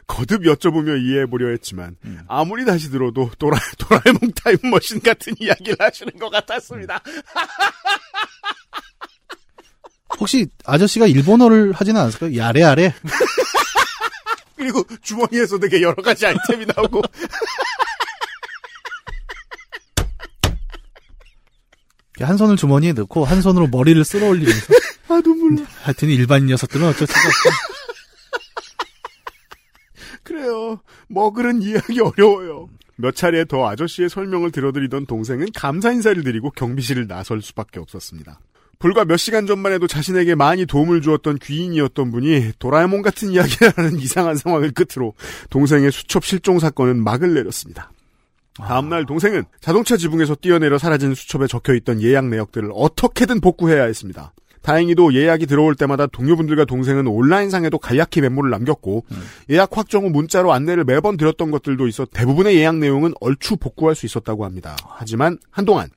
거듭 0.08 0.42
여쭤보며 0.42 1.00
이해해보려 1.04 1.50
했지만 1.50 1.98
음. 2.06 2.22
아무리 2.28 2.66
다시 2.66 2.90
들어도 2.90 3.30
도라, 3.38 3.60
도라에몽 3.78 4.32
타임머신 4.44 5.02
같은 5.02 5.34
이야기를 5.38 5.76
하시는 5.78 6.12
것 6.18 6.32
같았습니다. 6.32 7.00
혹시 10.20 10.48
아저씨가 10.66 11.06
일본어를 11.06 11.74
하지는 11.74 12.02
않았을까요? 12.02 12.36
야래 12.38 12.62
야래. 12.62 12.96
그리고 14.58 14.84
주머니에서 15.04 15.60
되게 15.60 15.84
여러 15.84 16.02
가지 16.02 16.26
아이템이 16.26 16.66
나오고 16.76 17.04
한 22.24 22.38
손을 22.38 22.56
주머니에 22.56 22.94
넣고 22.94 23.26
한 23.26 23.42
손으로 23.42 23.68
머리를 23.68 24.04
쓸어 24.04 24.28
올리면서 24.28 24.74
아 25.10 25.22
눈물 25.22 25.56
나. 25.56 25.68
하여튼 25.84 26.10
일반 26.10 26.46
녀석들은 26.46 26.88
어쩔 26.88 27.08
수가 27.08 27.20
없고 27.20 27.50
그래요. 30.24 30.80
머글은 31.08 31.62
이해하기 31.62 32.00
어려워요. 32.02 32.70
몇 32.96 33.16
차례 33.16 33.46
더 33.46 33.68
아저씨의 33.68 34.10
설명을 34.10 34.52
들어드리던 34.52 35.06
동생은 35.06 35.48
감사 35.56 35.92
인사를 35.92 36.22
드리고 36.24 36.52
경비실을 36.52 37.08
나설 37.08 37.42
수밖에 37.42 37.80
없었습니다. 37.80 38.40
불과 38.78 39.04
몇 39.06 39.18
시간 39.18 39.46
전만 39.46 39.74
해도 39.74 39.88
자신에게 39.88 40.36
많이 40.36 40.66
도움을 40.66 41.02
주었던 41.02 41.40
귀인이었던 41.40 42.12
분이 42.12 42.54
도라에몽 42.60 43.02
같은 43.02 43.32
이야기를 43.32 43.74
하는 43.76 44.00
이상한 44.00 44.36
상황을 44.36 44.72
끝으로 44.72 45.14
동생의 45.50 45.92
수첩 45.92 46.24
실종 46.26 46.60
사건은 46.60 47.04
막을 47.04 47.34
내렸습니다. 47.34 47.92
다음날 48.60 49.06
동생은 49.06 49.44
자동차 49.60 49.98
지붕에서 49.98 50.36
뛰어내려 50.36 50.78
사라진 50.78 51.16
수첩에 51.16 51.48
적혀있던 51.48 52.02
예약 52.02 52.28
내역들을 52.28 52.70
어떻게든 52.74 53.42
복구해야 53.42 53.84
했습니다. 53.84 54.34
다행히도 54.62 55.14
예약이 55.14 55.46
들어올 55.46 55.74
때마다 55.76 56.06
동료분들과 56.06 56.66
동생은 56.66 57.08
온라인상에도 57.08 57.78
간략히 57.78 58.22
메모를 58.22 58.50
남겼고 58.52 59.06
예약 59.50 59.78
확정 59.78 60.04
후 60.04 60.10
문자로 60.10 60.52
안내를 60.52 60.84
매번 60.84 61.18
드렸던 61.18 61.50
것들도 61.52 61.88
있어 61.88 62.06
대부분의 62.06 62.58
예약 62.58 62.76
내용은 62.76 63.14
얼추 63.22 63.56
복구할 63.58 63.96
수 63.96 64.06
있었다고 64.06 64.46
합니다. 64.46 64.76
하지만 64.88 65.38
한동안 65.50 65.90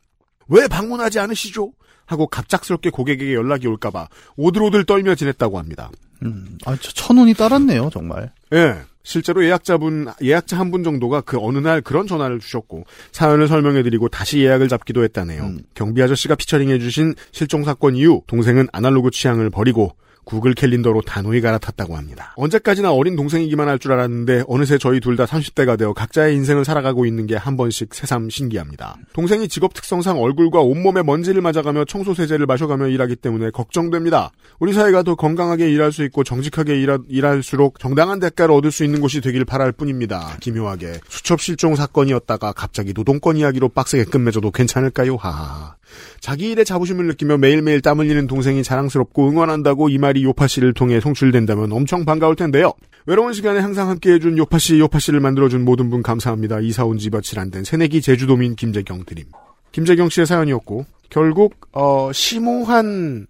왜 0.49 0.69
방문하지 0.69 1.19
않으시죠? 1.19 1.73
하고 2.13 2.27
갑작스럽게 2.27 2.91
고객에게 2.91 3.35
연락이 3.35 3.67
올까봐 3.67 4.09
오들오들 4.37 4.85
떨며 4.85 5.15
지냈다고 5.15 5.59
합니다. 5.59 5.91
음, 6.23 6.59
아, 6.67 6.77
저 6.81 6.93
천운이 6.93 7.35
따랐네요, 7.35 7.91
정말. 7.93 8.31
예. 8.53 8.77
실제로 9.05 9.45
예약자분, 9.45 10.07
예약자 10.23 10.57
한 10.57 10.71
분 10.71 10.85
정도가 10.85 11.23
그 11.23 11.37
어느 11.41 11.59
날 11.59 11.81
그런 11.81 12.07
전화를 12.07 12.39
주셨고, 12.39 12.85
사연을 13.11 13.49
설명해드리고 13.49 14.09
다시 14.09 14.39
예약을 14.39 14.69
잡기도 14.69 15.03
했다네요. 15.03 15.43
음. 15.43 15.59
경비 15.75 16.01
아저씨가 16.01 16.37
피처링해주신 16.37 17.17
실종 17.33 17.65
사건 17.65 17.97
이후, 17.97 18.23
동생은 18.29 18.69
아날로그 18.73 19.11
취향을 19.11 19.51
버리고, 19.51 19.97
구글 20.25 20.55
캘린더로 20.55 21.03
단호히 21.03 21.41
갈아탔다고 21.41 21.97
합니다. 21.97 22.33
언제까지나 22.37 22.93
어린 22.93 23.17
동생이기만 23.17 23.69
할 23.69 23.79
줄 23.79 23.93
알았는데 23.93 24.45
어느새 24.47 24.79
저희 24.79 25.01
둘 25.01 25.17
다 25.17 25.25
30대가 25.27 25.77
되어 25.79 25.93
각자의 25.93 26.35
인생을 26.37 26.65
살아가고 26.65 27.05
있는 27.07 27.27
게 27.27 27.37
한 27.37 27.57
번씩 27.57 27.93
새삼 27.95 28.31
신기합니다. 28.31 28.97
동생이 29.15 29.49
직업 29.49 29.75
특성상 29.75 30.21
얼굴과 30.21 30.61
온몸에 30.61 31.03
먼지를 31.03 31.43
맞아가며 31.43 31.85
청소 31.87 32.15
세제를 32.15 32.47
마셔가며 32.47 32.89
일하기 32.89 33.17
때문에 33.17 33.51
걱정됩니다. 33.51 34.31
우리 34.61 34.73
사회가 34.73 35.03
더 35.03 35.15
건강하게 35.17 35.71
일할 35.71 35.91
수 35.93 36.05
있고 36.05 36.23
정직하게 36.25 36.81
일하, 36.81 36.99
일할수록 37.09 37.79
정당한 37.81 38.21
대가를 38.21 38.55
얻을 38.55 38.71
수 38.71 38.85
있는 38.85 39.01
곳이 39.01 39.21
되길 39.21 39.45
바랄 39.45 39.73
뿐입니다. 39.73 40.37
기묘하게 40.41 41.01
수첩 41.09 41.41
실종 41.41 41.75
사건이었다가 41.75 42.53
갑자기 42.53 42.93
노동권 42.95 43.37
이야기로 43.37 43.71
빡세게 43.71 44.05
끝맺어도 44.05 44.51
괜찮을까요? 44.53 45.17
하하. 45.17 45.75
자기 46.21 46.51
일에 46.51 46.65
자부심을 46.65 47.07
느끼며 47.09 47.37
매일매일 47.37 47.83
땀 47.83 47.99
흘리는 47.99 48.27
동생이 48.27 48.63
자랑스럽고 48.63 49.29
응원한다고 49.29 49.91
이말 49.91 50.12
말이 50.13 50.25
요파 50.25 50.47
씨를 50.47 50.75
통해 50.75 51.01
송출된다면 51.01 51.73
엄청 51.73 52.05
반가울 52.05 52.37
텐데요. 52.37 52.75
외로운 53.07 53.33
시간에 53.33 53.61
항상 53.61 53.89
함께해준 53.89 54.37
요파 54.37 54.59
씨, 54.59 54.79
요파 54.79 54.99
씨를 54.99 55.21
만들어준 55.21 55.65
모든 55.65 55.89
분 55.89 56.03
감사합니다. 56.03 56.61
이사 56.61 56.85
온 56.85 56.99
지 56.99 57.09
며칠 57.09 57.39
안 57.41 57.51
된 57.51 57.65
새내기 57.65 58.03
제주도민 58.03 58.55
김재경 58.55 59.05
드림. 59.07 59.25
김재경 59.73 60.11
씨의 60.11 60.27
사연이었고 60.27 60.85
결국 61.09 61.55
어, 61.73 62.11
심오한 62.13 63.27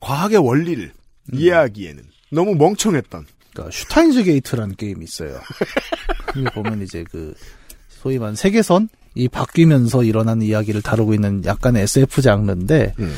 과학의 0.00 0.38
원리를 0.38 0.92
이해하기에는 1.32 2.02
너무 2.30 2.54
멍청했던 2.56 3.24
그러니까 3.54 3.70
Steins;Gate라는 3.74 4.76
게임이 4.76 5.02
있어요. 5.04 5.40
보면 6.54 6.82
이제 6.82 7.04
그 7.10 7.32
소위 7.88 8.18
말하는 8.18 8.36
세계선 8.36 8.88
이 9.14 9.28
바뀌면서 9.28 10.04
일어나는 10.04 10.42
이야기를 10.46 10.82
다루고 10.82 11.14
있는 11.14 11.42
약간의 11.44 11.84
SF 11.84 12.20
장르인데 12.20 12.94
음. 12.98 13.14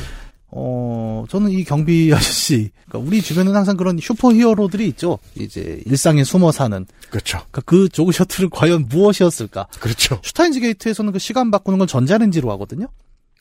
어 0.51 1.25
저는 1.29 1.51
이 1.51 1.63
경비 1.63 2.11
아저씨 2.13 2.71
그러니까 2.87 3.07
우리 3.07 3.21
주변에는 3.21 3.55
항상 3.55 3.77
그런 3.77 3.97
슈퍼 3.99 4.31
히어로들이 4.31 4.87
있죠. 4.89 5.19
이제 5.35 5.81
일상에 5.85 6.23
숨어 6.23 6.51
사는 6.51 6.85
그렇죠. 7.09 7.39
그러니까 7.51 7.61
그 7.65 7.89
jog 7.89 8.11
shuttle은 8.11 8.49
과연 8.51 8.87
무엇이었을까? 8.89 9.67
그렇죠. 9.79 10.19
Steins;Gate에서는 10.23 11.11
그 11.11 11.19
시간 11.19 11.51
바꾸는 11.51 11.79
건 11.79 11.87
전자레인지로 11.87 12.51
하거든요. 12.51 12.87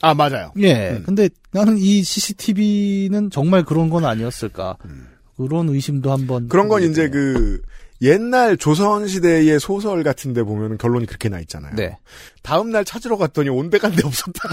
아 0.00 0.14
맞아요. 0.14 0.52
예. 0.58 0.90
음. 0.90 1.02
근데 1.06 1.28
나는 1.52 1.78
이 1.78 2.02
CCTV는 2.02 3.30
정말 3.30 3.64
그런 3.64 3.90
건 3.90 4.04
아니었을까? 4.04 4.76
음. 4.84 5.08
그런 5.36 5.68
의심도 5.68 6.12
한번 6.12 6.48
그런 6.48 6.68
건 6.68 6.82
이제. 6.82 7.08
그 7.08 7.60
옛날 8.02 8.56
조선 8.56 9.08
시대의 9.08 9.58
소설 9.60 10.02
같은 10.02 10.34
데 10.34 10.42
보면 10.42 10.78
결론이 10.78 11.06
그렇게 11.06 11.28
나 11.28 11.40
있잖아요. 11.40 11.74
네. 11.74 11.96
다음 12.42 12.70
날 12.70 12.84
찾으러 12.84 13.16
갔더니 13.16 13.48
온데간데 13.48 14.02
없었다. 14.04 14.40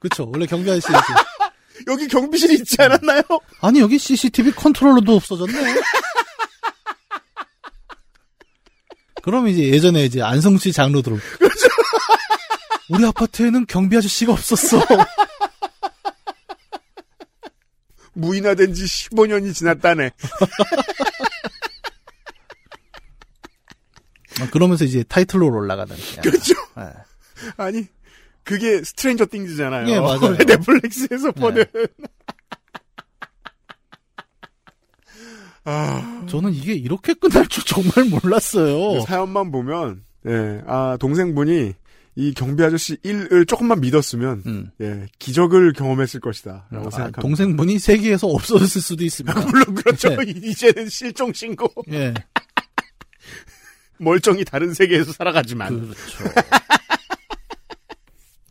그쵸. 0.00 0.30
원래 0.32 0.46
경비 0.46 0.70
아저씨 0.70 0.86
이렇게 0.88 1.12
여기 1.86 2.08
경비실이 2.08 2.54
있지 2.54 2.76
않았나요? 2.80 3.22
아니 3.60 3.80
여기 3.80 3.98
CCTV 3.98 4.52
컨트롤러도 4.52 5.14
없어졌네. 5.16 5.74
그럼 9.22 9.48
이제 9.48 9.64
예전에 9.64 10.04
이제 10.04 10.22
안성 10.22 10.58
씨 10.58 10.72
장로 10.72 11.02
들어. 11.02 11.16
우리 12.88 13.04
아파트에는 13.04 13.66
경비 13.66 13.96
아저씨가 13.96 14.32
없었어. 14.32 14.80
무인화된 18.14 18.74
지 18.74 18.84
15년이 18.84 19.54
지났다네. 19.54 20.10
아, 24.40 24.50
그러면서 24.50 24.84
이제 24.84 25.02
타이틀로 25.04 25.46
올라가는. 25.48 25.94
그렇죠. 26.22 26.54
예. 26.78 26.92
아니 27.56 27.86
그게 28.48 28.82
스트레인저 28.82 29.26
띵즈잖아요. 29.30 29.86
예, 29.88 30.00
맞아요. 30.00 30.34
넷플릭스에서 30.48 31.30
보는. 31.32 31.66
저는 36.28 36.54
이게 36.54 36.72
이렇게 36.72 37.12
끝날 37.12 37.46
줄 37.46 37.62
정말 37.64 38.06
몰랐어요. 38.06 39.00
그 39.00 39.06
사연만 39.06 39.52
보면 39.52 40.02
예, 40.26 40.62
아 40.66 40.96
동생분이 40.98 41.74
이 42.16 42.32
경비 42.32 42.64
아저씨 42.64 42.96
1을 42.96 43.46
조금만 43.46 43.80
믿었으면 43.80 44.42
음. 44.46 44.70
예, 44.80 45.04
기적을 45.18 45.74
경험했을 45.74 46.20
것이다 46.20 46.68
라고 46.70 46.86
아, 46.86 46.90
생각합니다. 46.90 47.20
동생분이 47.20 47.78
세계에서 47.78 48.28
없어졌을 48.28 48.80
수도 48.80 49.04
있습니다. 49.04 49.38
물론 49.44 49.74
그렇죠. 49.74 50.16
네. 50.16 50.24
이제는 50.26 50.88
실종 50.88 51.34
신고 51.34 51.70
예. 51.92 52.14
멀쩡히 53.98 54.46
다른 54.46 54.72
세계에서 54.72 55.12
살아가지만 55.12 55.80
그렇죠. 55.80 56.24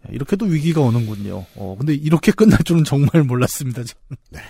야, 0.08 0.12
이렇게도 0.12 0.46
위기가 0.46 0.82
오는군요. 0.82 1.46
어, 1.56 1.76
근데 1.78 1.93
이렇게 1.93 2.32
끝날 2.32 2.60
줄은 2.63 2.84
정말 2.84 3.24
몰랐습니다. 3.24 3.84
저는. 3.84 4.46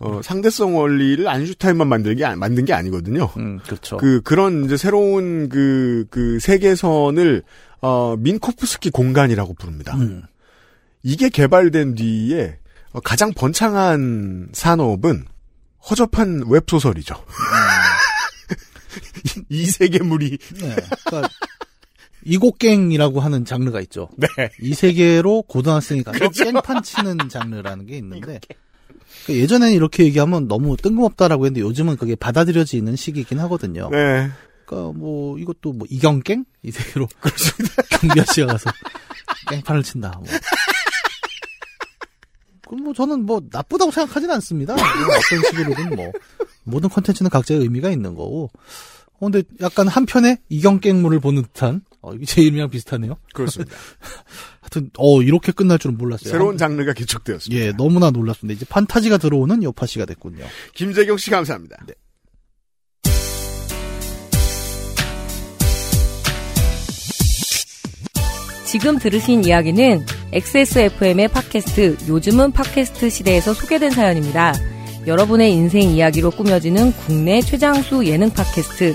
어, 0.00 0.20
상대성 0.22 0.76
원리를 0.76 1.26
안슈타인만 1.26 1.88
만들게 1.88 2.24
아- 2.24 2.36
만든 2.36 2.64
게 2.64 2.72
아니거든요. 2.72 3.30
음, 3.36 3.58
그렇죠. 3.64 3.96
그 3.96 4.20
그런 4.22 4.64
이제 4.64 4.76
새로운 4.76 5.48
그그 5.48 6.38
세계선을 6.40 7.42
어 7.80 8.16
민코프스키 8.16 8.90
공간이라고 8.90 9.54
부릅니다. 9.54 9.96
음, 9.96 10.22
이게 11.02 11.28
개발된 11.28 11.96
뒤에 11.96 12.58
어, 12.92 13.00
가장 13.00 13.32
번창한 13.34 14.50
산업은 14.52 15.24
허접한 15.90 16.44
웹소설이죠. 16.48 17.14
이 19.48 19.66
세계물이 19.66 20.38
네. 20.60 20.76
그러니까 21.06 21.28
이곡갱이라고 22.24 23.20
하는 23.20 23.44
장르가 23.44 23.80
있죠. 23.82 24.08
네. 24.16 24.26
이 24.60 24.74
세계로 24.74 25.42
고등학생이 25.42 26.02
가서 26.02 26.18
그렇죠. 26.18 26.44
깽판 26.44 26.82
치는 26.82 27.28
장르라는 27.28 27.86
게 27.86 27.96
있는데 27.98 28.40
그러니까 29.24 29.42
예전에는 29.42 29.74
이렇게 29.74 30.04
얘기하면 30.04 30.48
너무 30.48 30.76
뜬금없다라고 30.76 31.46
했는데 31.46 31.60
요즘은 31.60 31.96
그게 31.96 32.14
받아들여지는 32.14 32.96
시기이긴 32.96 33.38
하거든요. 33.40 33.88
네. 33.90 34.30
그러니까 34.64 34.98
뭐 34.98 35.38
이것도 35.38 35.72
뭐 35.72 35.86
이경갱 35.90 36.44
이 36.62 36.70
세계로 36.70 37.08
경비 38.00 38.20
아씨가 38.20 38.46
가서 38.48 38.70
깽판을 39.50 39.82
친다. 39.82 40.10
뭐. 40.16 40.24
그럼 42.66 42.84
뭐 42.84 42.94
저는 42.94 43.24
뭐 43.24 43.40
나쁘다고 43.50 43.90
생각하진 43.90 44.30
않습니다. 44.30 44.74
뭐 44.74 44.82
어떤 44.84 45.50
식으로든 45.50 45.96
뭐 45.96 46.12
모든 46.64 46.90
컨텐츠는 46.90 47.30
각자의 47.30 47.60
의미가 47.60 47.90
있는 47.90 48.14
거고. 48.14 48.50
어, 49.20 49.30
근데 49.30 49.42
약간 49.60 49.88
한편에 49.88 50.38
이경갱물을 50.48 51.18
보는 51.20 51.42
듯한 51.42 51.82
어, 52.00 52.14
이게 52.14 52.24
제 52.24 52.42
이름이랑 52.42 52.70
비슷하네요. 52.70 53.18
그렇습니다. 53.34 53.74
하여튼 54.60 54.90
어 54.98 55.22
이렇게 55.22 55.52
끝날 55.52 55.78
줄은 55.78 55.96
몰랐어요. 55.96 56.30
새로운 56.30 56.56
장르가 56.56 56.92
개척되었습니다. 56.92 57.64
예, 57.64 57.72
너무나 57.72 58.10
놀랐습니다. 58.10 58.56
이제 58.56 58.66
판타지가 58.68 59.18
들어오는 59.18 59.62
요파 59.62 59.86
씨가 59.86 60.04
됐군요. 60.04 60.44
김재경 60.74 61.16
씨 61.16 61.30
감사합니다. 61.30 61.76
네. 61.86 61.94
지금 68.64 68.98
들으신 68.98 69.44
이야기는 69.44 70.04
XSFM의 70.32 71.28
팟캐스트 71.28 71.96
요즘은 72.06 72.52
팟캐스트 72.52 73.08
시대에서 73.08 73.54
소개된 73.54 73.90
사연입니다. 73.90 74.52
여러분의 75.06 75.54
인생 75.54 75.88
이야기로 75.88 76.32
꾸며지는 76.32 76.92
국내 76.92 77.40
최장수 77.40 78.04
예능 78.04 78.28
팟캐스트 78.28 78.94